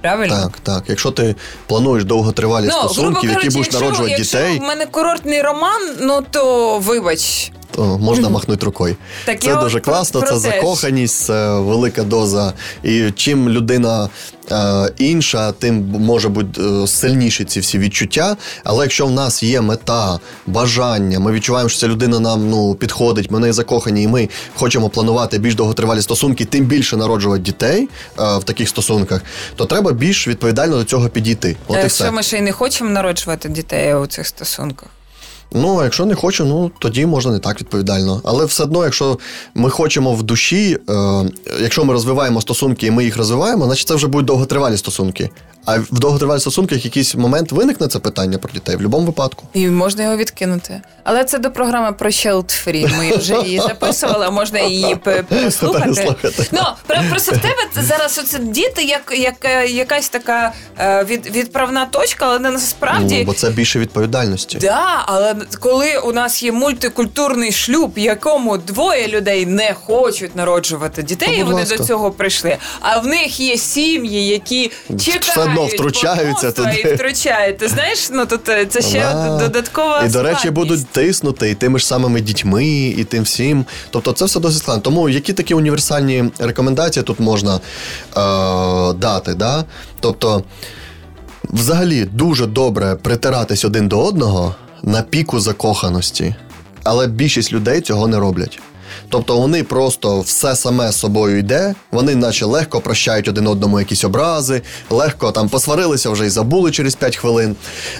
Правильно? 0.01 0.35
Так, 0.35 0.59
так. 0.63 0.83
Якщо 0.88 1.12
ти 1.12 1.35
плануєш 1.67 2.03
довготривалі 2.03 2.65
Ну, 2.65 2.71
стосунки, 2.71 3.27
в 3.27 3.29
які 3.29 3.35
кажучи, 3.35 3.49
будеш 3.49 3.65
якщо, 3.65 3.79
народжувати 3.79 4.12
якщо 4.12 4.38
дітей, 4.38 4.59
в 4.59 4.62
мене 4.62 4.85
курортний 4.85 5.41
роман, 5.41 5.81
ну 5.99 6.25
то 6.31 6.79
вибач. 6.79 7.51
Можна 7.77 8.29
махнути 8.29 8.65
рукою. 8.65 8.95
Так 9.25 9.41
це 9.41 9.55
дуже 9.55 9.79
класно, 9.79 10.21
це 10.21 10.38
закоханість, 10.38 11.25
це 11.25 11.53
велика 11.60 12.03
доза. 12.03 12.53
І 12.84 13.12
чим 13.15 13.49
людина 13.49 14.10
е, 14.51 14.91
інша, 14.97 15.51
тим 15.51 15.86
може 15.99 16.29
бути 16.29 16.62
е, 16.62 16.88
сильніші 16.88 17.45
ці 17.45 17.60
всі 17.60 17.79
відчуття. 17.79 18.38
Але 18.63 18.86
якщо 18.86 19.08
в 19.08 19.12
нас 19.12 19.43
є 19.43 19.62
мета, 19.62 20.19
бажання, 20.47 21.19
ми 21.19 21.32
відчуваємо, 21.32 21.69
що 21.69 21.79
ця 21.79 21.88
людина 21.88 22.19
нам 22.19 22.49
ну, 22.49 22.75
підходить, 22.75 23.32
ми 23.32 23.38
в 23.38 23.41
неї 23.41 23.53
закохані, 23.53 24.03
і 24.03 24.08
ми 24.08 24.29
хочемо 24.55 24.89
планувати 24.89 25.39
більш 25.39 25.55
довготривалі 25.55 26.01
стосунки, 26.01 26.45
тим 26.45 26.65
більше 26.65 26.97
народжувати 26.97 27.41
дітей 27.41 27.89
е, 28.19 28.38
в 28.38 28.43
таких 28.43 28.69
стосунках, 28.69 29.21
то 29.55 29.65
треба 29.65 29.91
більш 29.91 30.27
відповідально 30.27 30.77
до 30.77 30.84
цього 30.84 31.10
підійти. 31.10 31.58
От 31.67 31.77
і 31.77 31.79
Е, 31.79 31.88
все. 31.88 32.03
Що 32.03 32.13
ми 32.13 32.23
ще 32.23 32.38
й 32.38 32.41
не 32.41 32.51
хочемо 32.51 32.89
народжувати 32.89 33.49
дітей 33.49 33.95
у 33.95 34.05
цих 34.08 34.27
стосунках. 34.27 34.89
Ну, 35.51 35.79
а 35.79 35.83
якщо 35.83 36.05
не 36.05 36.15
хочу, 36.15 36.45
ну 36.45 36.71
тоді 36.79 37.05
можна 37.05 37.31
не 37.31 37.39
так 37.39 37.59
відповідально. 37.59 38.21
Але 38.23 38.45
все 38.45 38.63
одно, 38.63 38.83
якщо 38.83 39.17
ми 39.55 39.69
хочемо 39.69 40.13
в 40.13 40.23
душі, 40.23 40.77
е, 40.89 41.25
якщо 41.62 41.85
ми 41.85 41.93
розвиваємо 41.93 42.41
стосунки 42.41 42.88
і 42.88 42.91
ми 42.91 43.03
їх 43.03 43.17
розвиваємо, 43.17 43.65
значить 43.65 43.88
це 43.88 43.95
вже 43.95 44.07
будуть 44.07 44.27
довготривалі 44.27 44.77
стосунки. 44.77 45.29
А 45.69 45.77
в 45.77 45.99
довготривалих 45.99 46.41
стосунках 46.41 46.86
якийсь 46.86 47.15
момент 47.15 47.51
виникне 47.51 47.88
це 47.88 47.99
питання 47.99 48.38
про 48.38 48.51
дітей 48.51 48.75
в 48.75 48.77
будь-якому 48.77 49.05
випадку. 49.05 49.47
І 49.53 49.67
можна 49.67 50.03
його 50.03 50.17
відкинути. 50.17 50.82
Але 51.03 51.23
це 51.23 51.39
до 51.39 51.51
програми 51.51 51.91
про 51.91 52.10
Child 52.10 52.67
Free. 52.67 52.97
Ми 52.97 53.17
вже 53.17 53.36
її 53.36 53.60
записували, 53.67 54.32
можна 54.32 54.60
її 54.60 54.95
пе- 54.95 55.23
переслухати. 55.23 56.15
Ну, 56.51 56.62
просто 57.10 57.32
в 57.32 57.38
тебе 57.38 57.55
зараз 57.88 58.19
оце 58.23 58.39
діти, 58.39 58.84
як, 58.84 59.13
як 59.17 59.36
е, 59.45 59.67
якась 59.67 60.10
така 60.10 60.53
е, 60.79 61.03
від, 61.03 61.36
відправна 61.36 61.86
точка, 61.86 62.25
але 62.25 62.39
не 62.39 62.51
насправді. 62.51 63.17
Ну, 63.19 63.25
бо 63.25 63.34
це 63.34 63.49
більше 63.49 63.79
відповідальності. 63.79 64.58
Да, 64.58 65.03
але 65.05 65.36
коли 65.60 65.97
у 65.97 66.12
нас 66.13 66.43
є 66.43 66.51
мультикультурний 66.51 67.51
шлюб, 67.51 67.97
якому 67.97 68.58
двоє 68.58 69.08
людей 69.08 69.45
не 69.45 69.73
хочуть 69.73 70.36
народжувати 70.36 71.03
дітей, 71.03 71.43
вони 71.43 71.65
до 71.65 71.77
цього 71.77 72.12
прийшли. 72.12 72.58
А 72.79 72.99
в 72.99 73.08
них 73.08 73.39
є 73.39 73.58
сім'ї, 73.58 74.27
які 74.27 74.71
чекають 74.99 75.59
одно 75.63 75.76
втручаються 75.76 76.52
туди. 76.52 76.84
І 76.86 76.93
втручають. 76.93 77.58
Ти 77.58 77.67
знаєш, 77.67 78.10
ну 78.12 78.26
тут 78.26 78.50
е, 78.50 78.65
це 78.65 78.82
ще 78.82 79.00
Да. 79.00 79.38
додаткова 79.38 80.04
І, 80.06 80.10
до 80.10 80.24
речі, 80.24 80.50
будуть 80.50 80.88
тиснути 80.88 81.50
і 81.50 81.56
тими 81.56 81.80
ж 81.80 81.88
самими 81.88 82.22
дітьми, 82.22 82.65
і 82.98 83.04
тим 83.04 83.24
всім. 83.24 83.65
Тобто 83.89 84.12
це 84.12 84.26
все 84.26 84.39
досить 84.39 84.60
складно. 84.60 84.82
Тому 84.82 85.10
які 85.10 85.34
такі 85.34 85.54
універсальні 85.54 86.24
рекомендації 86.39 87.04
тут 87.04 87.19
можна 87.19 87.56
е, 87.56 87.60
дати? 88.93 89.34
Да? 89.34 89.63
Тобто, 90.00 90.43
взагалі 91.43 92.06
дуже 92.06 92.45
добре 92.45 92.95
притиратись 92.95 93.65
один 93.65 93.88
до 93.88 94.06
одного 94.06 94.56
на 94.84 95.02
піку 95.02 95.39
закоханості, 95.39 96.36
але 96.84 97.08
більшість 97.08 97.54
людей 97.54 97.82
цього 97.82 98.08
не 98.08 98.19
роблять. 98.19 98.60
Тобто 99.10 99.38
вони 99.38 99.63
просто 99.63 100.22
все 100.22 100.56
саме 100.56 100.91
собою 100.91 101.39
йде, 101.39 101.76
вони 101.91 102.15
наче 102.15 102.45
легко 102.45 102.82
прощають 102.82 103.28
один 103.28 103.48
одному 103.48 103.80
якісь 103.80 104.04
образи, 104.04 104.62
легко 104.89 105.32
там 105.32 105.50
посварилися 105.50 106.10
вже 106.10 106.26
і 106.26 106.30
забули 106.30 106.72
через 106.72 106.95
5 106.95 107.15
хвилин. 107.15 107.56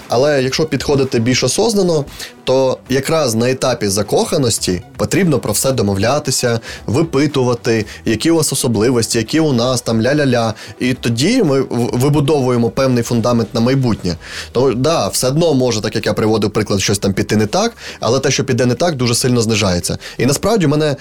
Але 0.08 0.42
якщо 0.42 0.64
підходити 0.64 1.18
більш 1.18 1.44
осознано, 1.44 2.04
то 2.44 2.78
якраз 2.88 3.34
на 3.34 3.50
етапі 3.50 3.88
закоханості 3.88 4.82
потрібно 4.96 5.38
про 5.38 5.52
все 5.52 5.72
домовлятися, 5.72 6.60
випитувати, 6.86 7.86
які 8.04 8.30
у 8.30 8.36
вас 8.36 8.52
особливості, 8.52 9.18
які 9.18 9.40
у 9.40 9.52
нас 9.52 9.82
там 9.82 10.02
ля-ля-ля. 10.02 10.54
І 10.80 10.94
тоді 10.94 11.42
ми 11.42 11.60
вибудовуємо 11.70 12.70
певний 12.70 13.02
фундамент 13.02 13.54
на 13.54 13.60
майбутнє. 13.60 14.16
Тому 14.52 14.74
да, 14.74 15.08
все 15.08 15.28
одно 15.28 15.54
може, 15.54 15.80
так 15.80 15.94
як 15.94 16.06
я 16.06 16.14
приводив 16.14 16.50
приклад, 16.50 16.80
щось 16.80 16.98
там 16.98 17.12
піти 17.12 17.36
не 17.36 17.46
так, 17.46 17.72
але 18.00 18.20
те, 18.20 18.30
що 18.30 18.44
піде 18.44 18.66
не 18.66 18.74
так, 18.74 18.96
дуже 18.96 19.14
сильно 19.14 19.40
знижається. 19.40 19.98
І 20.18 20.26
насправді 20.26 20.66
мене 20.66 20.96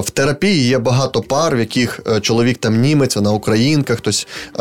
в 0.00 0.10
терапії 0.12 0.68
є 0.68 0.78
багато 0.78 1.22
пар, 1.22 1.56
в 1.56 1.58
яких 1.58 2.00
е, 2.06 2.20
чоловік 2.20 2.58
там 2.58 2.80
німець, 2.80 3.16
вона 3.16 3.32
українка, 3.32 3.94
хтось 3.94 4.26
е, 4.46 4.54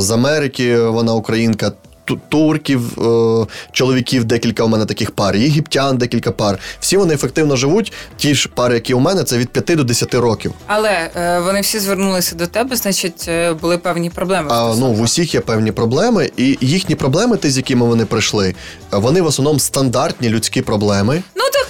з 0.00 0.10
Америки, 0.10 0.78
вона 0.78 1.14
українка. 1.14 1.72
Ту- 2.06 2.20
Турків, 2.28 3.02
е, 3.02 3.46
чоловіків, 3.72 4.24
декілька 4.24 4.64
у 4.64 4.68
мене 4.68 4.84
таких 4.84 5.10
пар, 5.10 5.36
єгиптян, 5.36 5.98
декілька 5.98 6.30
пар. 6.32 6.58
Всі 6.80 6.96
вони 6.96 7.14
ефективно 7.14 7.56
живуть. 7.56 7.92
Ті 8.16 8.34
ж 8.34 8.48
пари, 8.54 8.74
які 8.74 8.94
у 8.94 9.00
мене, 9.00 9.24
це 9.24 9.38
від 9.38 9.48
5 9.48 9.76
до 9.76 9.84
10 9.84 10.14
років. 10.20 10.52
Але 10.66 11.10
е, 11.16 11.40
вони 11.40 11.60
всі 11.60 11.78
звернулися 11.78 12.36
до 12.36 12.46
тебе, 12.46 12.76
значить, 12.76 13.24
е, 13.28 13.52
були 13.52 13.78
певні 13.78 14.10
проблеми. 14.10 14.48
А, 14.52 14.74
ну, 14.78 14.92
в 14.92 15.00
усіх 15.00 15.34
є 15.34 15.40
певні 15.40 15.72
проблеми, 15.72 16.30
і 16.36 16.58
їхні 16.60 16.94
проблеми, 16.94 17.36
ті, 17.36 17.50
з 17.50 17.56
якими 17.56 17.86
вони 17.86 18.04
прийшли, 18.04 18.54
вони 18.90 19.22
в 19.22 19.26
основному 19.26 19.58
стандартні 19.58 20.28
людські 20.28 20.62
проблеми. 20.62 21.22
Ну 21.34 21.42
так 21.52 21.66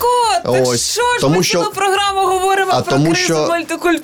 Ось, 0.49 0.91
що 0.93 1.03
ж 1.03 1.21
тому 1.21 1.37
ми 1.37 1.43
що- 1.43 1.59
цілу 1.59 1.71
програму 1.73 2.21
говоримо 2.27 2.71
А 2.75 2.81
про 2.83 2.93
тому, 2.93 3.07
кризу 3.13 3.25
що, 3.25 3.49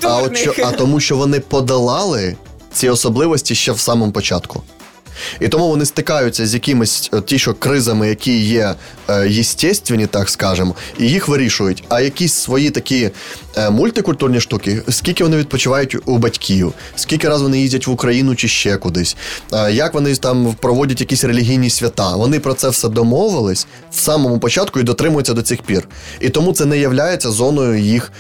а, 0.02 0.16
от, 0.16 0.36
що- 0.36 0.54
а 0.64 0.70
тому, 0.72 1.00
що 1.00 1.16
вони 1.16 1.40
подолали 1.40 2.36
ці 2.72 2.88
особливості 2.88 3.54
ще 3.54 3.72
в 3.72 3.80
самому 3.80 4.12
початку. 4.12 4.62
І 5.40 5.48
тому 5.48 5.68
вони 5.68 5.86
стикаються 5.86 6.46
з 6.46 6.54
якимись 6.54 7.10
е, 7.14 7.20
ті, 7.20 7.38
що 7.38 7.54
кризами, 7.54 8.08
які 8.08 8.38
є 8.38 8.74
е, 9.08 9.28
єстественні, 9.28 10.06
так 10.06 10.30
скажемо, 10.30 10.74
і 10.98 11.08
їх 11.08 11.28
вирішують. 11.28 11.84
А 11.88 12.00
якісь 12.00 12.32
свої 12.32 12.70
такі 12.70 13.10
е, 13.56 13.70
мультикультурні 13.70 14.40
штуки, 14.40 14.82
скільки 14.88 15.24
вони 15.24 15.36
відпочивають 15.36 15.96
у 16.04 16.18
батьків, 16.18 16.72
скільки 16.96 17.28
разів 17.28 17.42
вони 17.42 17.60
їздять 17.60 17.86
в 17.86 17.90
Україну 17.90 18.34
чи 18.34 18.48
ще 18.48 18.76
кудись, 18.76 19.16
як 19.70 19.94
вони 19.94 20.16
там 20.16 20.56
проводять 20.60 21.00
якісь 21.00 21.24
релігійні 21.24 21.70
свята. 21.70 22.16
Вони 22.16 22.40
про 22.40 22.54
це 22.54 22.68
все 22.68 22.88
домовились 22.88 23.66
в 23.90 24.00
самому 24.00 24.38
початку 24.38 24.80
і 24.80 24.82
дотримуються 24.82 25.32
до 25.34 25.42
цих 25.42 25.62
пір. 25.62 25.88
І 26.20 26.28
тому 26.28 26.52
це 26.52 26.64
не 26.64 26.78
є 26.78 26.88
зоною 27.20 27.78
їх 27.78 28.12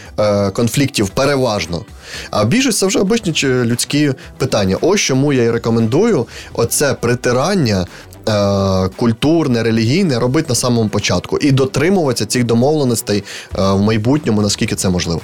конфліктів 0.52 1.08
переважно. 1.08 1.84
А 2.30 2.44
більшість 2.44 2.78
це 2.78 2.86
вже 2.86 2.98
обичні 2.98 3.32
людські 3.44 4.12
питання. 4.38 4.76
Ось 4.80 5.00
чому 5.00 5.32
я 5.32 5.42
і 5.42 5.50
рекомендую 5.50 6.26
оце 6.52 6.91
притирання. 6.94 7.86
е, 8.28 8.88
Культурне, 8.96 9.62
релігійне 9.62 10.18
робити 10.18 10.46
на 10.48 10.54
самому 10.54 10.88
початку 10.88 11.38
і 11.38 11.52
дотримуватися 11.52 12.26
цих 12.26 12.44
домовленостей 12.44 13.18
е, 13.58 13.62
в 13.72 13.80
майбутньому, 13.80 14.42
наскільки 14.42 14.74
це 14.74 14.88
можливо. 14.88 15.20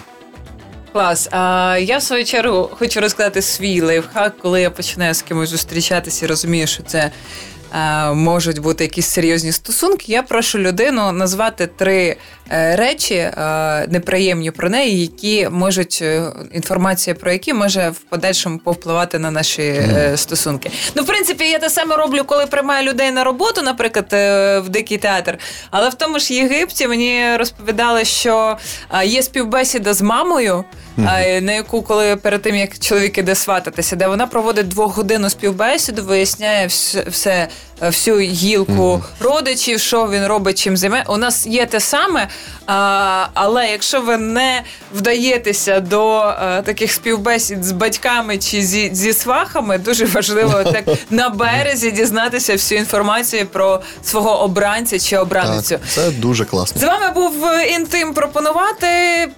Клас. 0.92 1.28
А 1.30 1.78
я 1.80 1.98
в 1.98 2.02
свою 2.02 2.24
чергу 2.24 2.70
хочу 2.78 3.00
розказати 3.00 3.42
свій 3.42 3.80
лайфхак, 3.80 4.38
коли 4.38 4.60
я 4.60 4.70
починаю 4.70 5.14
з 5.14 5.22
кимось 5.22 5.48
зустрічатися 5.48 6.26
і 6.26 6.28
розумію, 6.28 6.66
що 6.66 6.82
це. 6.82 7.10
е, 7.74 8.12
Можуть 8.14 8.58
бути 8.58 8.84
якісь 8.84 9.06
серйозні 9.06 9.52
стосунки. 9.52 10.04
Я 10.12 10.22
прошу 10.22 10.58
людину 10.58 11.12
назвати 11.12 11.66
три 11.76 12.16
речі 12.50 13.14
е, 13.14 13.86
неприємні 13.88 14.50
про 14.50 14.70
неї, 14.70 15.00
які 15.00 15.48
можуть 15.48 15.98
е, 16.02 16.32
інформація 16.52 17.14
про 17.14 17.32
які 17.32 17.52
може 17.52 17.90
в 17.90 17.98
подальшому 17.98 18.58
повпливати 18.58 19.18
на 19.18 19.30
наші 19.30 19.62
е, 19.62 20.16
стосунки. 20.16 20.70
Ну, 20.94 21.02
в 21.02 21.06
принципі, 21.06 21.44
я 21.44 21.58
те 21.58 21.70
саме 21.70 21.96
роблю, 21.96 22.24
коли 22.26 22.46
приймаю 22.46 22.88
людей 22.88 23.10
на 23.10 23.24
роботу, 23.24 23.62
наприклад, 23.62 24.06
е, 24.12 24.58
в 24.58 24.68
дикий 24.68 24.98
театр. 24.98 25.38
Але 25.70 25.88
в 25.88 25.94
тому 25.94 26.18
ж 26.18 26.34
Єгипті 26.34 26.88
мені 26.88 27.36
розповідали, 27.36 28.04
що 28.04 28.56
е, 28.94 29.06
є 29.06 29.22
співбесіда 29.22 29.94
з 29.94 30.02
мамою. 30.02 30.64
На 30.98 31.52
яку, 31.52 31.82
коли 31.82 32.16
перед 32.16 32.42
тим 32.42 32.56
як 32.56 32.78
чоловік 32.78 33.18
іде 33.18 33.34
свататися, 33.34 33.96
де 33.96 34.06
вона 34.06 34.26
проводить 34.26 34.68
двохгодинну 34.68 35.30
співбесіду, 35.30 36.02
виясняє 36.02 36.66
все, 37.10 37.48
всю 37.80 38.18
гілку 38.18 39.02
родичів, 39.20 39.80
що 39.80 40.08
він 40.08 40.26
робить, 40.26 40.58
чим 40.58 40.76
займе. 40.76 41.04
У 41.08 41.16
нас 41.16 41.46
є 41.46 41.66
те 41.66 41.80
саме, 41.80 42.28
але 43.34 43.68
якщо 43.70 44.00
ви 44.00 44.16
не 44.16 44.62
вдаєтеся 44.94 45.80
до 45.80 46.20
е, 46.20 46.62
таких 46.62 46.92
співбесід 46.92 47.64
з 47.64 47.72
батьками 47.72 48.38
чи 48.38 48.62
зі, 48.62 48.90
зі 48.94 49.12
свахами, 49.12 49.78
дуже 49.78 50.06
важливо 50.06 50.64
так 50.72 50.84
на 51.10 51.28
березі 51.28 51.90
дізнатися 51.90 52.52
всю 52.52 52.78
інформацію 52.80 53.46
про 53.46 53.80
свого 54.04 54.42
обранця 54.42 54.98
чи 54.98 55.16
обраницю. 55.16 55.68
Так, 55.68 55.80
це 55.88 56.10
дуже 56.10 56.44
класно. 56.44 56.80
З 56.80 56.84
вами 56.84 57.10
був 57.14 57.34
інтим 57.76 58.14
пропонувати. 58.14 58.86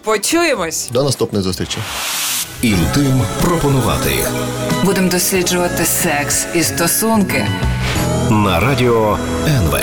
Почуємось. 0.04 0.88
До 0.92 1.02
наступної 1.02 1.44
зустрічі. 1.50 1.78
Інтим 2.62 3.22
пропонувати 3.42 4.10
Будемо 4.84 5.08
досліджувати 5.10 5.84
секс 5.84 6.46
і 6.54 6.62
стосунки. 6.62 7.46
на 8.30 8.60
радіо 8.60 9.18
НВ. 9.46 9.76